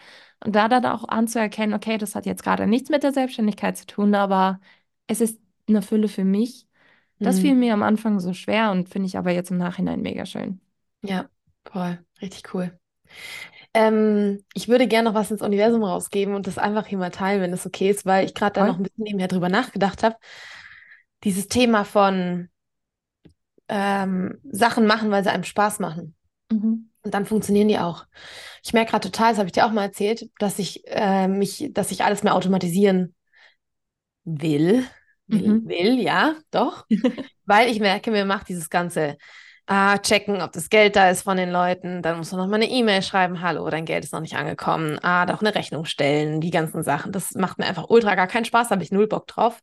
[0.44, 3.88] Und da dann auch anzuerkennen, okay, das hat jetzt gerade nichts mit der Selbstständigkeit zu
[3.88, 4.60] tun, aber
[5.08, 6.68] es ist eine Fülle für mich.
[7.22, 7.60] Das fiel Mhm.
[7.60, 10.62] mir am Anfang so schwer und finde ich aber jetzt im Nachhinein mega schön.
[11.02, 11.30] Ja,
[11.66, 12.04] voll.
[12.22, 12.78] Richtig cool.
[13.74, 17.42] Ähm, ich würde gerne noch was ins Universum rausgeben und das einfach hier mal teilen,
[17.42, 20.18] wenn es okay ist, weil ich gerade da noch ein bisschen nebenher drüber nachgedacht habe.
[21.24, 22.50] Dieses Thema von
[23.68, 26.16] ähm, Sachen machen, weil sie einem Spaß machen.
[26.52, 26.86] Mhm.
[27.04, 28.06] Und dann funktionieren die auch.
[28.64, 31.70] Ich merke gerade total, das habe ich dir auch mal erzählt, dass ich äh, mich,
[31.74, 33.16] dass ich alles mehr automatisieren
[34.26, 34.86] will.
[35.28, 35.68] Will, Mhm.
[35.68, 36.86] will, ja, doch.
[37.46, 39.18] Weil ich merke, mir macht dieses ganze
[39.68, 42.04] ah, checken, ob das Geld da ist von den Leuten.
[42.04, 45.00] Dann musst du noch mal eine E-Mail schreiben, hallo, dein Geld ist noch nicht angekommen.
[45.02, 47.12] Ah, doch eine Rechnung stellen, die ganzen Sachen.
[47.12, 49.62] Das macht mir einfach ultra gar keinen Spaß, da habe ich null Bock drauf.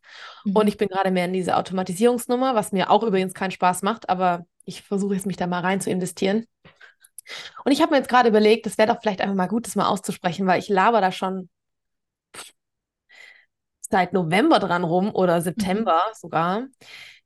[0.53, 0.67] Und Mhm.
[0.67, 4.45] ich bin gerade mehr in diese Automatisierungsnummer, was mir auch übrigens keinen Spaß macht, aber
[4.65, 6.45] ich versuche jetzt mich da mal rein zu investieren.
[7.65, 9.75] Und ich habe mir jetzt gerade überlegt, es wäre doch vielleicht einfach mal gut, das
[9.75, 11.49] mal auszusprechen, weil ich laber da schon
[13.93, 16.63] seit November dran rum oder September sogar,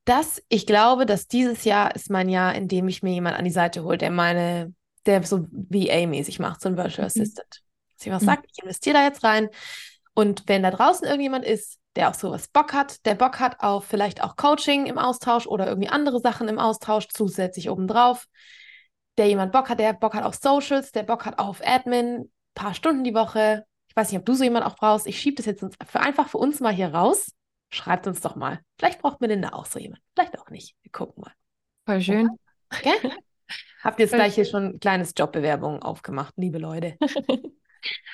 [0.04, 3.46] dass ich glaube, dass dieses Jahr ist mein Jahr, in dem ich mir jemand an
[3.46, 4.74] die Seite hole, der meine,
[5.06, 7.06] der so VA-mäßig macht, so ein Virtual Mhm.
[7.06, 7.62] Assistant.
[7.96, 8.26] Dass ich was Mhm.
[8.26, 9.48] sagt, ich investiere da jetzt rein.
[10.12, 13.86] Und wenn da draußen irgendjemand ist, der auf sowas Bock hat, der Bock hat auf
[13.86, 18.26] vielleicht auch Coaching im Austausch oder irgendwie andere Sachen im Austausch zusätzlich obendrauf,
[19.16, 22.74] der jemand Bock hat, der Bock hat auf Socials, der Bock hat auf Admin, paar
[22.74, 23.64] Stunden die Woche.
[23.98, 25.08] Ich weiß nicht, ob du so jemand auch brauchst.
[25.08, 27.32] Ich schiebe das jetzt für, einfach für uns mal hier raus.
[27.68, 28.60] Schreibt uns doch mal.
[28.78, 30.00] Vielleicht braucht Melinda auch so jemand.
[30.14, 30.76] Vielleicht auch nicht.
[30.82, 31.32] Wir gucken mal.
[31.84, 32.30] Voll schön.
[32.72, 32.92] Okay?
[33.82, 36.96] Habt ihr jetzt Voll gleich hier schon ein kleines Jobbewerbung aufgemacht, liebe Leute?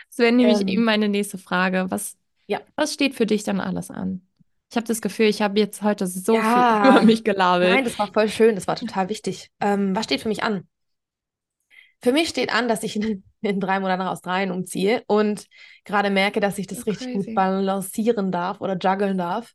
[0.09, 1.87] Das wäre nämlich Ähm, eben meine nächste Frage.
[1.89, 2.17] Was,
[2.47, 2.61] ja.
[2.77, 4.27] was steht für dich dann alles an?
[4.71, 6.89] Ich habe das Gefühl, ich habe jetzt heute so viel Ja.
[6.91, 7.73] über mich gelabelt.
[7.73, 9.51] Nein, das war voll schön, das war total wichtig.
[9.61, 10.67] Ähm, was steht für mich an?
[12.03, 15.47] Für mich steht an, dass ich in, in drei Monaten nach Australien umziehe und
[15.85, 17.13] gerade merke, dass ich das Oh, richtig crazy.
[17.13, 19.53] gut balancieren darf oder juggeln darf.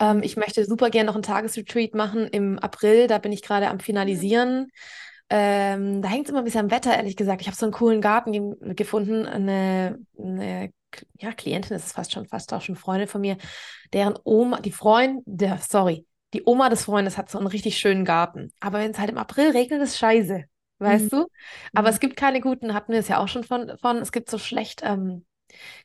[0.00, 3.68] Ähm, ich möchte super gerne noch einen Tagesretreat machen im April, da bin ich gerade
[3.68, 4.68] am Finalisieren.
[5.30, 7.42] Ähm, da hängt es immer ein bisschen am Wetter, ehrlich gesagt.
[7.42, 9.26] Ich habe so einen coolen Garten ge gefunden.
[9.26, 10.70] Eine, eine
[11.18, 13.36] ja, Klientin, ist fast schon, fast auch schon Freundin von mir,
[13.92, 18.04] deren Oma, die Freund, der, sorry, die Oma des Freundes hat so einen richtig schönen
[18.06, 18.52] Garten.
[18.60, 20.44] Aber wenn es halt im April regnet, ist scheiße.
[20.78, 21.26] Weißt du?
[21.74, 21.90] Aber Mhm.
[21.90, 24.38] es gibt keine guten, hatten wir es ja auch schon von, von es gibt so
[24.38, 25.24] schlecht ähm,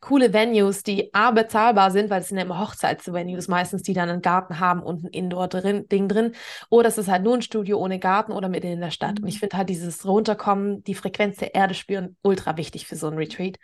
[0.02, 4.10] coole Venues, die A, bezahlbar sind, weil es sind ja immer Hochzeitsvenues meistens, die dann
[4.10, 6.34] einen Garten haben und ein Indoor-Ding drin.
[6.70, 9.22] Oder es ist halt nur ein Studio ohne Garten oder mitten in der Stadt.
[9.22, 9.40] Und ich Mhm.
[9.40, 13.58] finde halt dieses Runterkommen, die Frequenz der Erde spüren, ultra wichtig für so ein Retreat.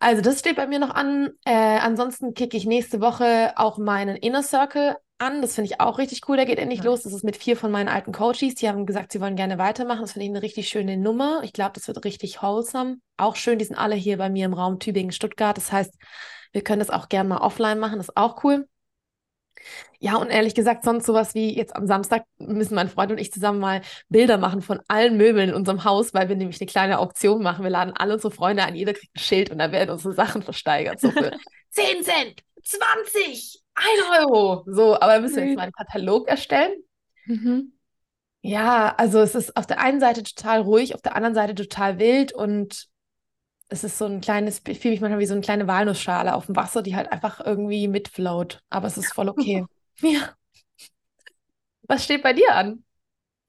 [0.00, 1.30] Also das steht bei mir noch an.
[1.44, 5.42] Äh, ansonsten kicke ich nächste Woche auch meinen Inner Circle an.
[5.42, 6.36] Das finde ich auch richtig cool.
[6.36, 6.86] Der geht endlich Nice.
[6.86, 7.02] los.
[7.02, 8.54] Das ist mit vier von meinen alten Coaches.
[8.56, 10.00] Die haben gesagt, sie wollen gerne weitermachen.
[10.02, 11.40] Das finde ich eine richtig schöne Nummer.
[11.44, 12.98] Ich glaube, das wird richtig wholesome.
[13.16, 15.56] Auch schön, die sind alle hier bei mir im Raum Tübingen, Stuttgart.
[15.56, 15.94] Das heißt,
[16.52, 17.98] wir können das auch gerne mal offline machen.
[17.98, 18.66] Das ist auch cool.
[19.98, 23.32] Ja, und ehrlich gesagt, sonst sowas wie jetzt am Samstag müssen mein Freund und ich
[23.32, 26.98] zusammen mal Bilder machen von allen Möbeln in unserem Haus, weil wir nämlich eine kleine
[27.00, 27.64] Auktion machen.
[27.64, 30.42] Wir laden alle unsere Freunde ein, jeder kriegt ein Schild und da werden unsere Sachen
[30.42, 31.00] versteigert.
[31.00, 31.32] So für
[31.70, 34.64] 10 Cent, 20, 1 Euro.
[34.66, 36.74] So, aber da müssen wir jetzt mal einen Katalog erstellen.
[37.26, 37.72] Mhm.
[38.40, 41.98] Ja, also es ist auf der einen Seite total ruhig, auf der anderen Seite total
[41.98, 42.88] wild und
[43.68, 46.46] es ist so ein kleines, ich fühle mich manchmal wie so eine kleine Walnussschale auf
[46.46, 48.62] dem Wasser, die halt einfach irgendwie mitfloat.
[48.70, 49.64] Aber es ist voll okay.
[50.00, 50.32] Ja.
[51.88, 52.84] Was steht bei dir an?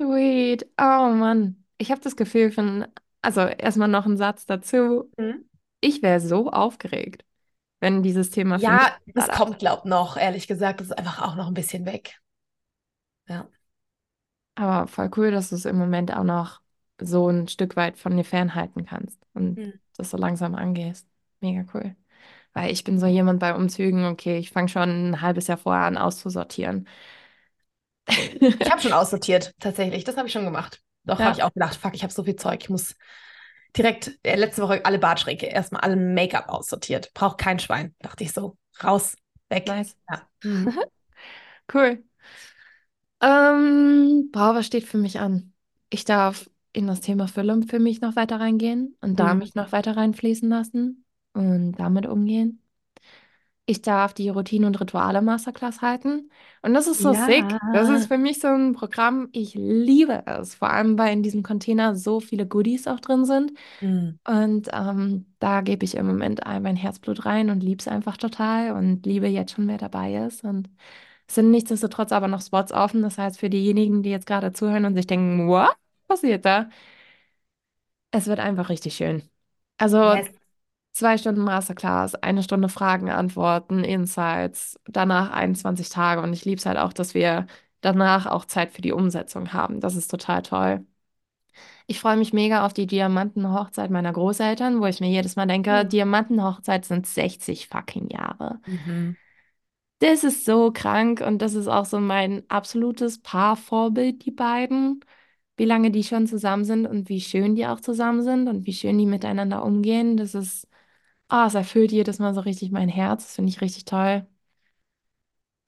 [0.01, 0.65] Sweet.
[0.79, 1.63] Oh Mann.
[1.77, 2.87] Ich habe das Gefühl von,
[3.21, 5.11] also erstmal noch ein Satz dazu.
[5.81, 7.23] Ich wäre so aufgeregt,
[7.79, 10.79] wenn dieses Thema Ja, das gerade- kommt, glaub noch, ehrlich gesagt.
[10.81, 12.19] Das ist einfach auch noch ein bisschen weg.
[13.27, 13.47] Ja.
[14.55, 16.61] Aber voll cool, dass du es im Moment auch noch
[17.01, 19.73] so ein Stück weit von dir fernhalten kannst und Hm.
[19.95, 21.07] das so langsam angehst.
[21.39, 21.95] Mega cool.
[22.53, 25.85] Weil ich bin so jemand bei Umzügen, okay, ich fange schon ein halbes Jahr vorher
[25.85, 26.87] an auszusortieren.
[28.07, 30.03] Ich habe schon aussortiert, tatsächlich.
[30.03, 30.81] Das habe ich schon gemacht.
[31.05, 31.25] Doch, Ja.
[31.25, 32.61] habe ich auch gedacht, fuck, ich habe so viel Zeug.
[32.63, 32.95] Ich muss
[33.77, 37.13] direkt äh, letzte Woche alle Badschränke, erstmal alle Make-up aussortiert.
[37.13, 37.95] Braucht kein Schwein.
[37.99, 38.57] Dachte ich so.
[38.83, 39.15] Raus,
[39.49, 39.67] weg.
[39.67, 39.95] Nice.
[40.09, 40.21] Ja.
[40.43, 40.79] Mhm.
[41.71, 42.03] Cool.
[43.21, 45.53] Ähm, boah, was steht für mich an?
[45.89, 49.39] Ich darf in das Thema Fülle für mich noch weiter reingehen und da Mhm.
[49.39, 52.61] mich noch weiter reinfließen lassen und damit umgehen.
[53.69, 56.31] Ich darf die Routine- und Rituale-Masterclass halten.
[56.63, 57.45] Und das ist so sick.
[57.71, 58.07] Das ist Ja.
[58.07, 60.55] für mich so ein Programm, ich liebe es.
[60.55, 63.51] Vor allem, weil in diesem Container so viele Goodies auch drin sind.
[63.81, 64.19] Mhm.
[64.27, 68.17] Und ähm, da gebe ich im Moment all mein Herzblut rein und liebe es einfach
[68.17, 70.43] total und liebe jetzt schon, wer dabei ist.
[70.43, 70.69] Und
[71.27, 73.01] es sind nichtsdestotrotz aber noch Spots offen.
[73.03, 75.75] Das heißt, für diejenigen, die jetzt gerade zuhören und sich denken, what
[76.07, 76.69] passiert da?
[78.11, 79.23] Es wird einfach richtig schön.
[79.77, 80.38] Also Yes.
[80.91, 86.21] Zwei Stunden Masterclass, eine Stunde Fragen, Antworten, Insights, danach 21 Tage.
[86.21, 87.47] Und ich liebe es halt auch, dass wir
[87.81, 89.79] danach auch Zeit für die Umsetzung haben.
[89.79, 90.85] Das ist total toll.
[91.87, 95.83] Ich freue mich mega auf die Diamantenhochzeit meiner Großeltern, wo ich mir jedes Mal denke,
[95.85, 95.89] Mhm.
[95.89, 98.59] Diamantenhochzeit sind 60 fucking Jahre.
[98.67, 99.17] Mhm.
[99.99, 105.01] Das ist so krank und das ist auch so mein absolutes Paarvorbild, die beiden.
[105.57, 108.71] Wie lange die schon zusammen sind und wie schön die auch zusammen sind und wie
[108.73, 110.15] schön die miteinander umgehen.
[110.15, 110.68] Das ist,
[111.29, 113.23] ah, es erfüllt jedes Mal so richtig mein Herz.
[113.25, 114.27] Das finde ich richtig toll.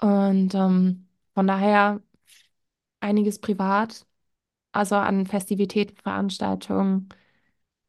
[0.01, 2.01] Und ähm, von daher
[2.99, 4.05] einiges privat,
[4.73, 7.09] also an Festivitäten, Veranstaltungen.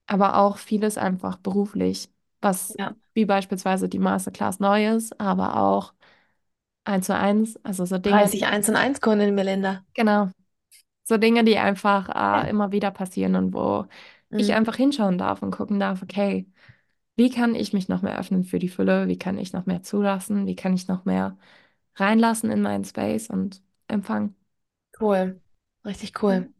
[0.06, 2.10] aber auch vieles einfach beruflich,
[2.42, 2.94] was Ja.
[3.14, 5.94] wie beispielsweise die Masterclass neu ist, aber auch
[6.84, 9.84] eins zu eins, also so Dinge, 30 1 und 1 Kunden, Melinda.
[9.94, 10.30] genau,
[11.04, 12.10] so Dinge, die einfach
[12.46, 13.86] äh, immer wieder passieren und wo
[14.36, 14.54] ich Mhm.
[14.54, 16.46] einfach hinschauen darf und gucken darf, okay,
[17.16, 19.82] wie kann ich mich noch mehr öffnen für die Fülle, wie kann ich noch mehr
[19.82, 21.38] zulassen, wie kann ich noch mehr
[21.96, 24.36] reinlassen in meinen Space und empfangen.
[24.98, 25.40] Cool.
[25.84, 26.52] Richtig cool.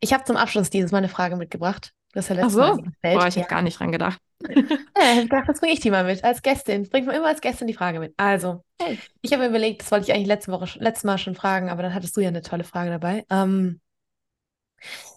[0.00, 1.94] Ich habe zum Abschluss dieses Mal eine Frage mitgebracht.
[2.12, 3.44] Du hast ja letztes Mal so, eine boah, ich Ja.
[3.44, 4.20] habe gar nicht dran gedacht.
[4.96, 6.88] Ja, ich dachte, das bringe ich die mal mit, als Gästin.
[6.88, 8.14] Bringt man immer als Gästin die Frage mit.
[8.16, 11.34] Also, Hey, ich habe mir überlegt, das wollte ich eigentlich letzte Woche, letztes Mal schon
[11.36, 13.24] fragen, aber dann hattest du ja eine tolle Frage dabei.
[13.30, 13.80] Ähm,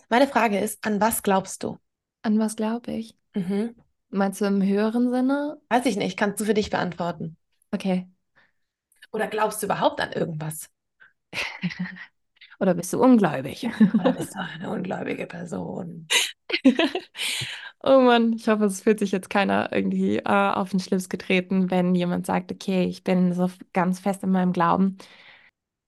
[0.10, 1.78] meine Frage ist, an was glaubst du?
[2.24, 3.16] an was glaube ich?
[3.36, 3.76] Mhm.
[4.12, 5.60] Meinst du im höheren Sinne?
[5.70, 7.36] Weiß ich nicht, kannst du für dich beantworten.
[7.74, 8.08] Okay.
[9.14, 10.70] Oder glaubst du überhaupt an irgendwas?
[12.60, 13.68] Oder bist du ungläubig?
[13.98, 16.10] Oder bist du eine ungläubige Person?
[17.84, 21.72] Oh Mann, ich hoffe, es fühlt sich jetzt keiner irgendwie äh, auf den Schlips getreten,
[21.72, 24.98] wenn jemand sagt, okay, ich bin so ganz fest in meinem Glauben.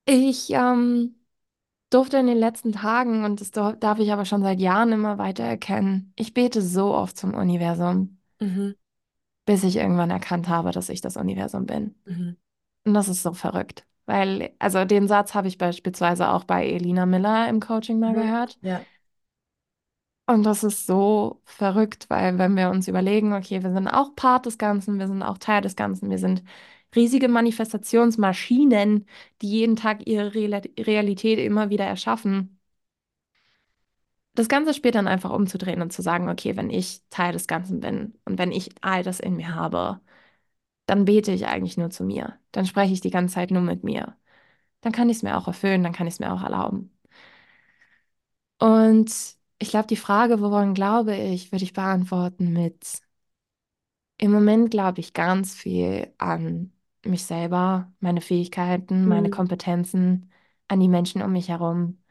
[0.05, 1.15] Ich ähm,
[1.93, 5.43] durfte in den letzten Tagen, und das darf ich aber schon seit Jahren immer weiter
[5.43, 8.75] erkennen, ich bete so oft zum Universum, Mhm.
[9.45, 11.95] bis ich irgendwann erkannt habe, dass ich das Universum bin.
[12.05, 12.37] Mhm.
[12.85, 13.85] Und das ist so verrückt.
[14.05, 18.15] Weil, also den Satz habe ich beispielsweise auch bei Elina Miller im Coaching mal Mhm.
[18.15, 18.57] gehört.
[18.61, 18.81] Ja.
[20.25, 24.45] Und das ist so verrückt, weil wenn wir uns überlegen, okay, wir sind auch Part
[24.45, 26.43] des Ganzen, wir sind auch Teil des Ganzen, wir sind
[26.95, 29.07] riesige Manifestationsmaschinen,
[29.41, 32.59] die jeden Tag ihre Real Realität immer wieder erschaffen.
[34.35, 37.79] Das Ganze später dann einfach umzudrehen und zu sagen, okay, wenn ich Teil des Ganzen
[37.81, 39.99] bin und wenn ich all das in mir habe,
[40.87, 42.39] dann bete ich eigentlich nur zu mir.
[42.51, 44.17] Dann spreche ich die ganze Zeit nur mit mir.
[44.81, 46.91] Dann kann ich es mir auch erfüllen, dann kann ich es mir auch erlauben.
[48.59, 49.11] Und
[49.59, 53.01] ich glaube, die Frage, woran glaube ich, würde ich beantworten mit,
[54.17, 56.71] im Moment glaube ich ganz viel an
[57.05, 59.31] mich selber, meine Fähigkeiten, meine Mhm.
[59.31, 60.31] Kompetenzen,
[60.67, 62.01] an die Menschen um mich herum,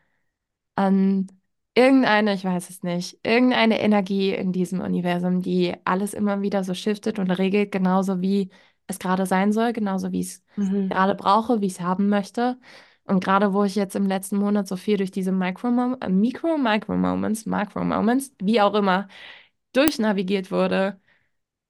[0.77, 1.29] an
[1.75, 6.75] irgendeine, ich weiß es nicht, irgendeine Energie in diesem Universum, die alles immer wieder so
[6.75, 8.51] shiftet und regelt, genauso wie
[8.87, 10.91] es gerade sein soll, genauso wie ich es Mhm.
[10.91, 12.59] gerade brauche, wie ich es haben möchte.
[13.05, 15.69] Und gerade wo ich jetzt im letzten Monat so viel durch diese Micro,
[16.01, 19.09] äh, Micro, Micro-Moments, Macro-Moments, wie auch immer,
[19.73, 21.01] durchnavigiert wurde,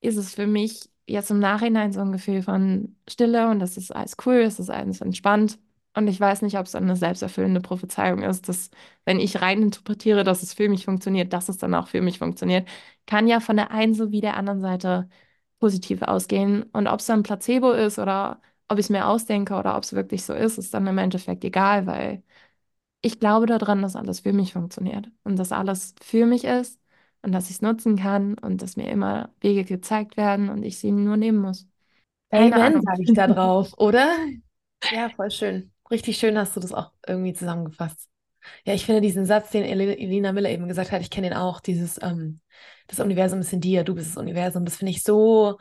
[0.00, 3.94] ist es für mich jetzt im Nachhinein so ein Gefühl von Stille und das ist
[3.94, 5.58] alles cool, es ist alles entspannt.
[5.94, 8.70] Und ich weiß nicht, ob es eine selbsterfüllende Prophezeiung ist, dass
[9.04, 12.18] wenn ich rein interpretiere, dass es für mich funktioniert, dass es dann auch für mich
[12.18, 12.66] funktioniert.
[13.06, 15.08] Kann ja von der einen sowie der anderen Seite
[15.60, 16.62] positiv ausgehen.
[16.72, 19.92] Und ob es dann Placebo ist oder ob ich es mir ausdenke oder ob es
[19.92, 22.22] wirklich so ist, ist dann im Endeffekt egal, weil
[23.02, 26.80] ich glaube daran, dass alles für mich funktioniert und dass alles für mich ist
[27.22, 30.78] und dass ich es nutzen kann und dass mir immer Wege gezeigt werden und ich
[30.78, 31.66] sie nur nehmen muss.
[32.30, 34.08] Keine Amen, sage ich da drauf, oder?
[34.90, 35.72] Ja, voll schön.
[35.90, 38.08] Richtig schön hast du das auch irgendwie zusammengefasst.
[38.64, 41.60] Ja, ich finde diesen Satz, den Elina Miller eben gesagt hat, ich kenne ihn auch,
[41.60, 42.40] dieses, ähm,
[42.88, 45.58] das Universum ist in dir, du bist das Universum, das finde ich so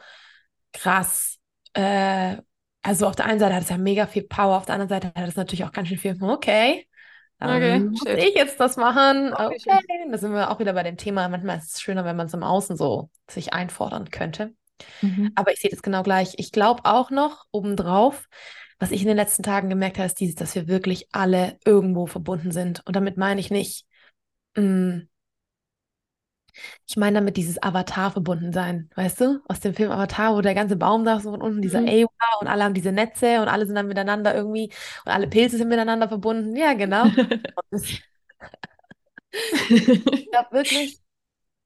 [0.73, 1.39] krass.
[1.73, 2.37] Äh,
[2.81, 5.07] also auf der einen Seite hat es ja mega viel Power, auf der anderen Seite
[5.15, 6.87] hat es natürlich auch ganz schön viel, okay,
[7.41, 9.33] Okay, dann muss ich jetzt das machen.
[9.33, 12.15] Okay, Okay, da sind wir auch wieder bei dem Thema, manchmal ist es schöner, wenn
[12.15, 14.53] man es im Außen so sich einfordern könnte.
[15.01, 15.31] Mhm.
[15.35, 16.33] Aber ich sehe das genau gleich.
[16.37, 18.27] Ich glaube auch noch obendrauf,
[18.79, 22.07] was ich in den letzten Tagen gemerkt habe, ist dieses, dass wir wirklich alle irgendwo
[22.07, 22.81] verbunden sind.
[22.85, 23.85] Und damit meine ich nicht,
[24.55, 25.01] mh,
[26.87, 29.39] Ich meine damit dieses Avatar verbunden sein, weißt du?
[29.47, 31.87] Aus dem Film Avatar, wo der ganze Baum da so von unten, dieser Mhm.
[31.87, 32.09] Awa
[32.41, 34.71] und alle haben diese Netze und alle sind dann miteinander irgendwie
[35.05, 36.55] und alle Pilze sind miteinander verbunden.
[36.55, 37.11] Ja, genau.
[40.13, 40.99] Ich glaube wirklich,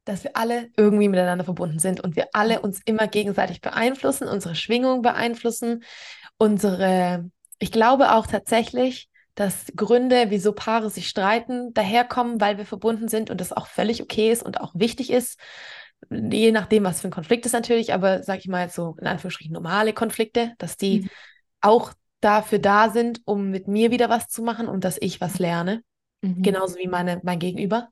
[0.05, 4.55] dass wir alle irgendwie miteinander verbunden sind und wir alle uns immer gegenseitig beeinflussen, unsere
[4.55, 5.83] Schwingung beeinflussen,
[6.37, 7.29] unsere,
[7.59, 13.29] ich glaube auch tatsächlich, dass Gründe, wieso Paare sich streiten, daherkommen, weil wir verbunden sind
[13.29, 15.39] und das auch völlig okay ist und auch wichtig ist.
[16.09, 19.53] Je nachdem, was für ein Konflikt ist natürlich, aber sag ich mal so in Anführungsstrichen
[19.53, 21.09] normale Konflikte, dass die Mhm.
[21.61, 25.39] auch dafür da sind, um mit mir wieder was zu machen und dass ich was
[25.39, 25.83] lerne,
[26.21, 26.43] Mhm.
[26.43, 27.89] genauso wie meine, mein Gegenüber.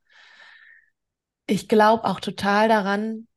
[1.45, 3.27] Ich glaube auch total daran,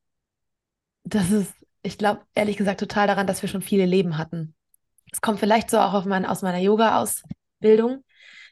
[1.04, 1.52] dass es,
[1.82, 4.54] ich glaube ehrlich gesagt total daran, dass wir schon viele Leben hatten.
[5.12, 6.58] Es kommt vielleicht so auch mein, aus meiner
[7.60, 8.04] Yoga-Ausbildung.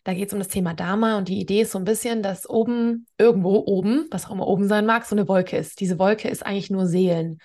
[0.05, 2.49] Da geht es um das Thema Dharma und die Idee ist so ein bisschen, dass
[2.49, 5.81] oben, irgendwo oben, was auch immer oben sein mag, so eine Wolke ist.
[5.81, 7.39] Diese Wolke ist eigentlich nur Seelen.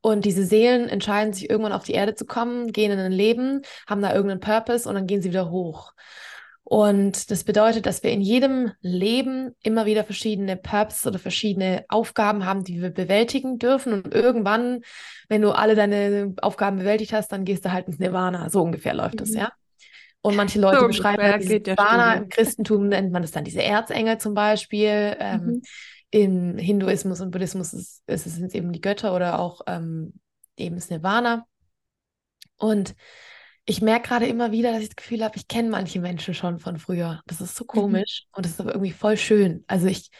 [0.00, 3.62] Und diese Seelen entscheiden sich irgendwann auf die Erde zu kommen, gehen in ein Leben,
[3.88, 5.92] haben da irgendeinen Purpose und dann gehen sie wieder hoch.
[6.64, 12.44] Und das bedeutet, dass wir in jedem Leben immer wieder verschiedene Purpose oder verschiedene Aufgaben
[12.46, 13.92] haben, die wir bewältigen dürfen.
[13.92, 14.80] Und irgendwann,
[15.28, 18.48] wenn du alle deine Aufgaben bewältigt hast, dann gehst du halt ins Nirvana.
[18.48, 19.38] So ungefähr läuft das, Mhm.
[19.38, 19.52] ja.
[20.22, 22.14] Und manche Leute So beschreiben ungefähr dann dieses Nirvana.
[22.16, 25.16] Im Christentum nennt man das dann diese Erzengel zum Beispiel.
[25.18, 25.62] Ähm, Mhm.
[26.10, 30.14] Im Hinduismus und Buddhismus ist, ist es sind eben die Götter oder auch ähm,
[30.56, 31.46] eben das Nirvana.
[32.56, 32.94] Und
[33.64, 36.58] ich merke gerade immer wieder, dass ich das Gefühl habe, ich kenne manche Menschen schon
[36.58, 37.22] von früher.
[37.26, 38.04] Das ist so Mhm.
[38.04, 39.64] komisch und das ist aber irgendwie voll schön.
[39.68, 40.10] Also ich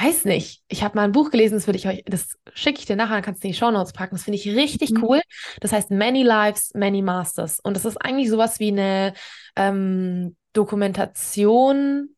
[0.00, 0.62] weiß nicht.
[0.68, 3.14] Ich habe mal ein Buch gelesen, das würde ich euch, das schicke ich dir nachher,
[3.14, 4.14] dann kannst du in die Shownotes packen.
[4.14, 5.02] Das finde ich richtig Mhm.
[5.02, 5.20] cool.
[5.60, 7.60] Das heißt Many Lives, Many Masters.
[7.60, 9.14] Und das ist eigentlich sowas wie eine
[9.56, 12.14] ähm, Dokumentation.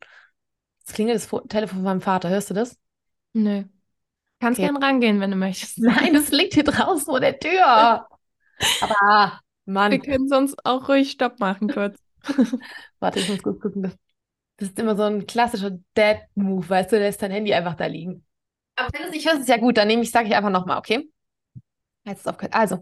[0.80, 2.30] Jetzt klingelt das Fo- Telefon von meinem Vater.
[2.30, 2.76] Hörst du das?
[3.34, 3.64] Nö.
[4.40, 4.66] Kannst Okay.
[4.66, 5.78] gern rangehen, wenn du möchtest.
[5.80, 8.08] Nein, das liegt hier draußen vor der Tür.
[8.80, 9.40] Aber,
[9.88, 11.98] Wir Mann, können sonst auch ruhig Stopp machen kurz.
[13.00, 13.82] warte, ich muss kurz gucken.
[13.82, 13.96] Das,
[14.60, 17.86] das ist immer so ein klassischer Dad-Move, weißt du, der lässt dein Handy einfach da
[17.86, 18.24] liegen.
[18.76, 20.50] Aber wenn du es nicht hörst, ist ja gut, dann nehme ich, sage ich einfach
[20.50, 21.08] nochmal, okay?
[22.04, 22.54] Jetzt ist aufgehört.
[22.54, 22.78] Also,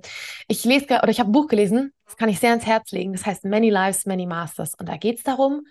[0.49, 2.91] ich lese gra- oder ich habe ein Buch gelesen, das kann ich sehr ans Herz
[2.93, 3.13] legen.
[3.13, 4.75] Das heißt Many Lives, Many Masters.
[4.75, 5.67] Und da geht es darum,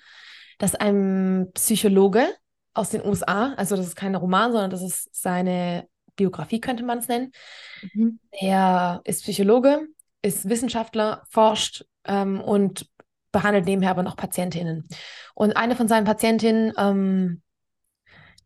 [0.57, 2.27] dass ein Psychologe
[2.73, 6.99] aus den USA, also das ist kein Roman, sondern das ist seine Biografie, könnte man
[6.99, 7.31] es nennen,
[7.93, 8.19] Mhm.
[8.31, 9.87] Er ist Psychologe,
[10.21, 12.89] ist Wissenschaftler, forscht ähm, und
[13.37, 14.87] behandelt nebenher aber noch Patientinnen.
[15.35, 17.43] Und eine von seinen Patientinnen, ähm,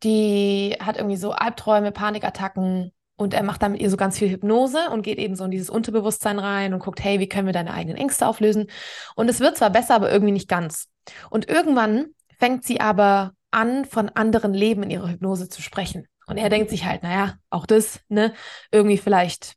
[0.03, 4.29] die hat irgendwie so Albträume, Panikattacken und er macht dann mit ihr so ganz viel
[4.29, 7.53] Hypnose und geht eben so in dieses Unterbewusstsein rein und guckt, hey, wie können wir
[7.53, 8.67] deine eigenen Ängste auflösen?
[9.15, 10.89] Und es wird zwar besser, aber irgendwie nicht ganz.
[11.29, 16.05] Und irgendwann fängt sie aber an, von anderen Leben in ihrer Hypnose zu sprechen.
[16.27, 18.33] Und er denkt sich halt, naja, auch das, ne,
[18.71, 19.55] irgendwie vielleicht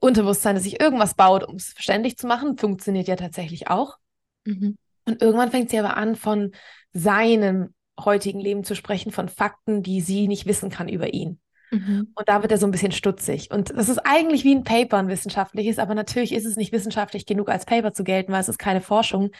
[0.00, 3.96] Unterbewusstsein, dass sich irgendwas baut, um es verständlich zu machen, funktioniert ja tatsächlich auch.
[4.44, 4.76] Mhm.
[5.04, 6.52] Und irgendwann fängt sie aber an, von
[6.92, 11.40] seinem heutigen Leben zu sprechen, von Fakten, die sie nicht wissen kann über ihn.
[11.70, 12.12] Mhm.
[12.14, 13.50] Und da wird er so ein bisschen stutzig.
[13.50, 17.26] Und das ist eigentlich wie ein Paper, ein wissenschaftliches, aber natürlich ist es nicht wissenschaftlich
[17.26, 19.30] genug, als Paper zu gelten, weil es ist keine Forschung.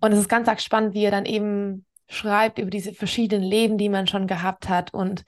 [0.00, 3.78] Und es ist ganz arg spannend, wie er dann eben schreibt über diese verschiedenen Leben,
[3.78, 4.94] die man schon gehabt hat.
[4.94, 5.24] Und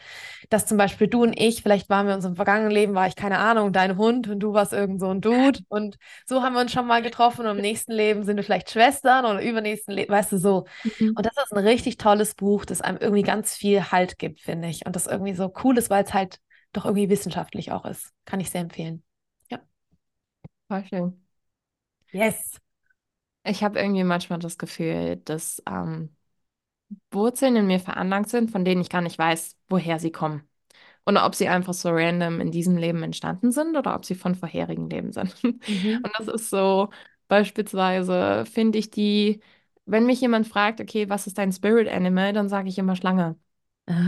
[0.49, 3.17] dass zum Beispiel du und ich, vielleicht waren wir in unserem vergangenen Leben, war ich
[3.17, 5.61] keine Ahnung, dein Hund und du warst irgend so ein Dude.
[5.69, 8.71] Und so haben wir uns schon mal getroffen und im nächsten Leben sind wir vielleicht
[8.71, 10.67] Schwestern oder übernächsten Leben, weißt du, so.
[10.99, 11.15] Mhm.
[11.17, 14.69] Und das ist ein richtig tolles Buch, das einem irgendwie ganz viel Halt gibt, finde
[14.69, 14.87] ich.
[14.87, 16.39] Und das irgendwie so cool ist, weil es halt
[16.73, 18.13] doch irgendwie wissenschaftlich auch ist.
[18.25, 19.03] Kann ich sehr empfehlen.
[20.69, 21.27] Voll schön.
[22.13, 22.61] Yes.
[23.45, 26.15] Ich habe irgendwie manchmal das Gefühl, dass ähm,
[27.11, 30.49] Wurzeln in mir veranlagt sind, von denen ich gar nicht weiß, woher sie kommen.
[31.05, 34.35] Und ob sie einfach so random in diesem Leben entstanden sind oder ob sie von
[34.35, 35.35] vorherigen Leben sind.
[35.67, 36.05] Mhm.
[36.05, 36.91] Und das ist so,
[37.29, 39.41] beispielsweise finde ich die,
[39.87, 43.37] wenn mich jemand fragt, okay, was ist dein Spirit Animal, dann sage ich immer Schlange.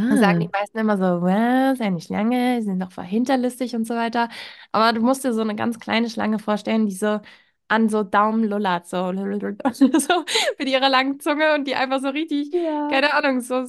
[0.08, 0.52] Dann sagen die Ah.
[0.52, 4.28] meisten immer so, was, eine Schlange, sie sind doch voll hinterlistig und so weiter.
[4.72, 7.20] Aber du musst dir so eine ganz kleine Schlange vorstellen, die so
[7.70, 9.12] an so Daumen lullert, so,
[9.72, 10.24] so
[10.58, 12.70] mit ihrer langen Zunge und die einfach so richtig, Ja.
[12.88, 13.66] keine Ahnung, so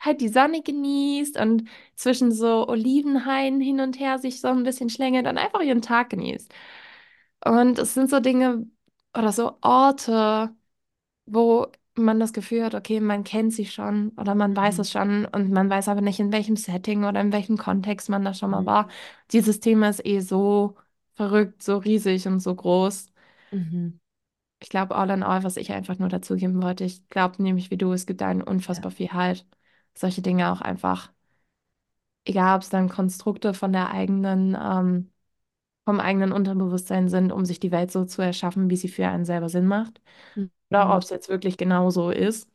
[0.00, 1.64] halt die Sonne genießt und
[1.96, 6.10] zwischen so Olivenhainen hin und her sich so ein bisschen schlängelt und einfach ihren Tag
[6.10, 6.52] genießt.
[7.44, 8.66] Und es sind so Dinge
[9.16, 10.54] oder so Orte,
[11.26, 14.80] wo man das Gefühl hat, okay, man kennt sie schon oder man weiß Mhm.
[14.80, 18.24] es schon und man weiß aber nicht, in welchem Setting oder in welchem Kontext man
[18.24, 18.66] da schon mal Mhm.
[18.66, 18.88] war.
[19.32, 20.76] Dieses Thema ist eh so
[21.14, 23.09] verrückt, so riesig und so groß.
[23.52, 24.00] Mhm.
[24.60, 27.78] Ich glaube, all in all, was ich einfach nur dazugeben wollte, ich glaube nämlich wie
[27.78, 28.82] du, es gibt einen Ja.
[28.82, 29.46] unfassbar viel Halt,
[29.96, 31.12] solche Dinge auch einfach
[32.24, 35.10] egal ob es dann Konstrukte von der eigenen, ähm,
[35.86, 39.24] vom eigenen Unterbewusstsein sind, um sich die Welt so zu erschaffen, wie sie für einen
[39.24, 40.00] selber Sinn macht,
[40.70, 41.04] oder ob Mhm.
[41.04, 42.48] es jetzt wirklich genau so ist,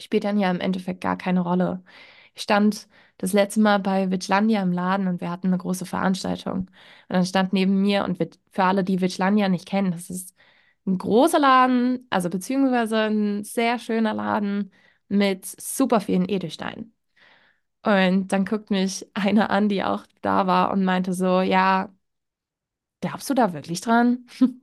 [0.00, 1.84] spielt dann ja im Endeffekt gar keine Rolle.
[2.34, 6.60] Ich stand das letzte Mal bei Witchlandia im Laden und wir hatten eine große Veranstaltung.
[6.62, 6.70] Und
[7.08, 8.18] dann stand neben mir, und
[8.50, 10.34] für alle, die Witchlandia nicht kennen, das ist
[10.86, 14.72] ein großer Laden, also beziehungsweise ein sehr schöner Laden
[15.08, 16.94] mit super vielen Edelsteinen.
[17.84, 21.92] Und dann guckt mich eine an, die auch da war und meinte so, ja,
[23.00, 24.26] glaubst du da wirklich dran?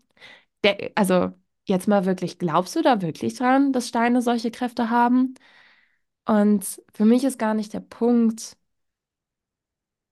[0.63, 1.33] Der, also
[1.67, 5.35] jetzt mal wirklich, glaubst du da wirklich dran, dass Steine solche Kräfte haben?
[6.29, 8.55] Und für mich ist gar nicht der Punkt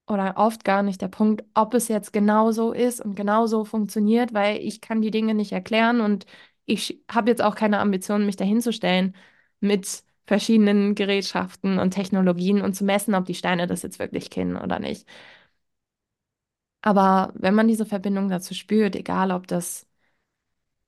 [0.08, 3.66] oder oft gar nicht der Punkt, ob es jetzt genau so ist und genau so
[3.66, 6.26] funktioniert, weil ich kann die Dinge nicht erklären und
[6.66, 9.16] ich habe jetzt auch keine Ambition, mich dahinzustellen
[9.60, 14.58] mit verschiedenen Gerätschaften und Technologien und zu messen, ob die Steine das jetzt wirklich kennen
[14.58, 15.08] oder nicht.
[16.82, 19.88] Aber wenn man diese Verbindung dazu spürt, egal ob das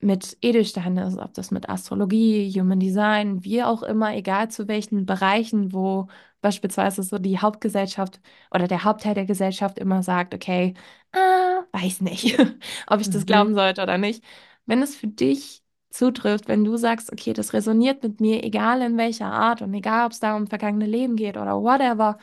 [0.02, 5.06] mit Edelsteinen ist, ob das mit Astrologie, Human Design, wie auch immer, egal zu welchen
[5.06, 6.08] Bereichen, wo
[6.41, 8.22] beispielsweise so die Hauptgesellschaft
[8.52, 10.74] oder der Hauptteil der Gesellschaft immer sagt, okay,
[11.12, 12.38] ah, weiß nicht,
[12.88, 13.26] ob ich das Mhm.
[13.26, 14.24] glauben sollte oder nicht.
[14.66, 18.97] Wenn es für dich zutrifft, wenn du sagst, okay, das resoniert mit mir, egal in
[18.97, 22.18] welcher Art und egal, ob es da um vergangene Leben geht oder whatever,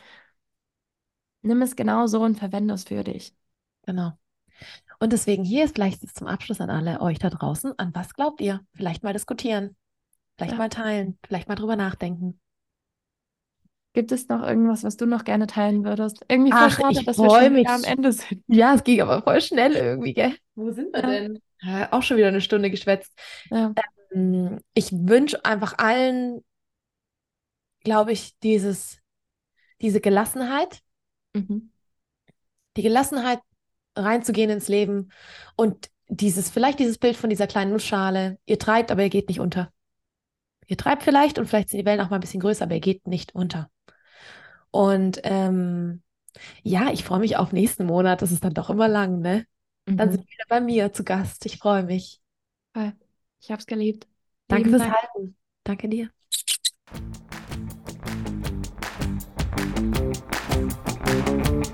[1.43, 3.35] nimm es genau so und verwende es für dich.
[3.87, 4.19] Genau.
[4.99, 7.79] Und deswegen hier ist vielleicht zum Abschluss an alle euch da draußen.
[7.79, 8.61] An was glaubt ihr?
[8.75, 9.77] Vielleicht mal diskutieren,
[10.37, 10.59] vielleicht Ja.
[10.59, 12.41] mal teilen, vielleicht mal drüber nachdenken.
[13.93, 16.25] Gibt es noch irgendwas, was du noch gerne teilen würdest?
[16.29, 17.87] Irgendwie voll Ach, schade, ich dass wir freue schon wieder am mich.
[17.91, 18.45] Ende sind.
[18.49, 20.37] Ja, es ging aber voll schnell irgendwie, gell?
[20.55, 21.43] Wo sind wir Ja, denn?
[21.63, 23.13] Ja, auch schon wieder eine Stunde geschwätzt.
[23.51, 23.77] ja.
[24.13, 26.43] Ähm, Ich wünsche einfach allen,
[27.85, 29.01] glaube ich, dieses,
[29.81, 30.83] diese Gelassenheit,
[31.35, 31.69] Mhm.
[32.77, 33.41] die Gelassenheit
[33.97, 35.11] reinzugehen ins Leben
[35.57, 38.39] und dieses, vielleicht dieses Bild von dieser kleinen Nussschale.
[38.47, 39.73] Ihr treibt, aber ihr geht nicht unter.
[40.69, 42.81] Ihr treibt vielleicht und vielleicht sind die Wellen auch mal ein bisschen größer, aber ihr
[42.81, 43.71] geht nicht unter.
[44.71, 46.03] Und ähm,
[46.63, 48.21] ja, ich freue mich auf nächsten Monat.
[48.23, 49.47] Das ist dann doch immer lang, ne?
[49.87, 50.25] Dann sind Mhm.
[50.27, 51.47] wir wieder bei mir zu Gast.
[51.47, 52.21] Ich freue mich.
[53.41, 54.07] Ich habe es geliebt.
[54.49, 55.03] Danke Lieben fürs Dank.
[55.15, 55.37] Halten.
[55.65, 56.11] Danke dir.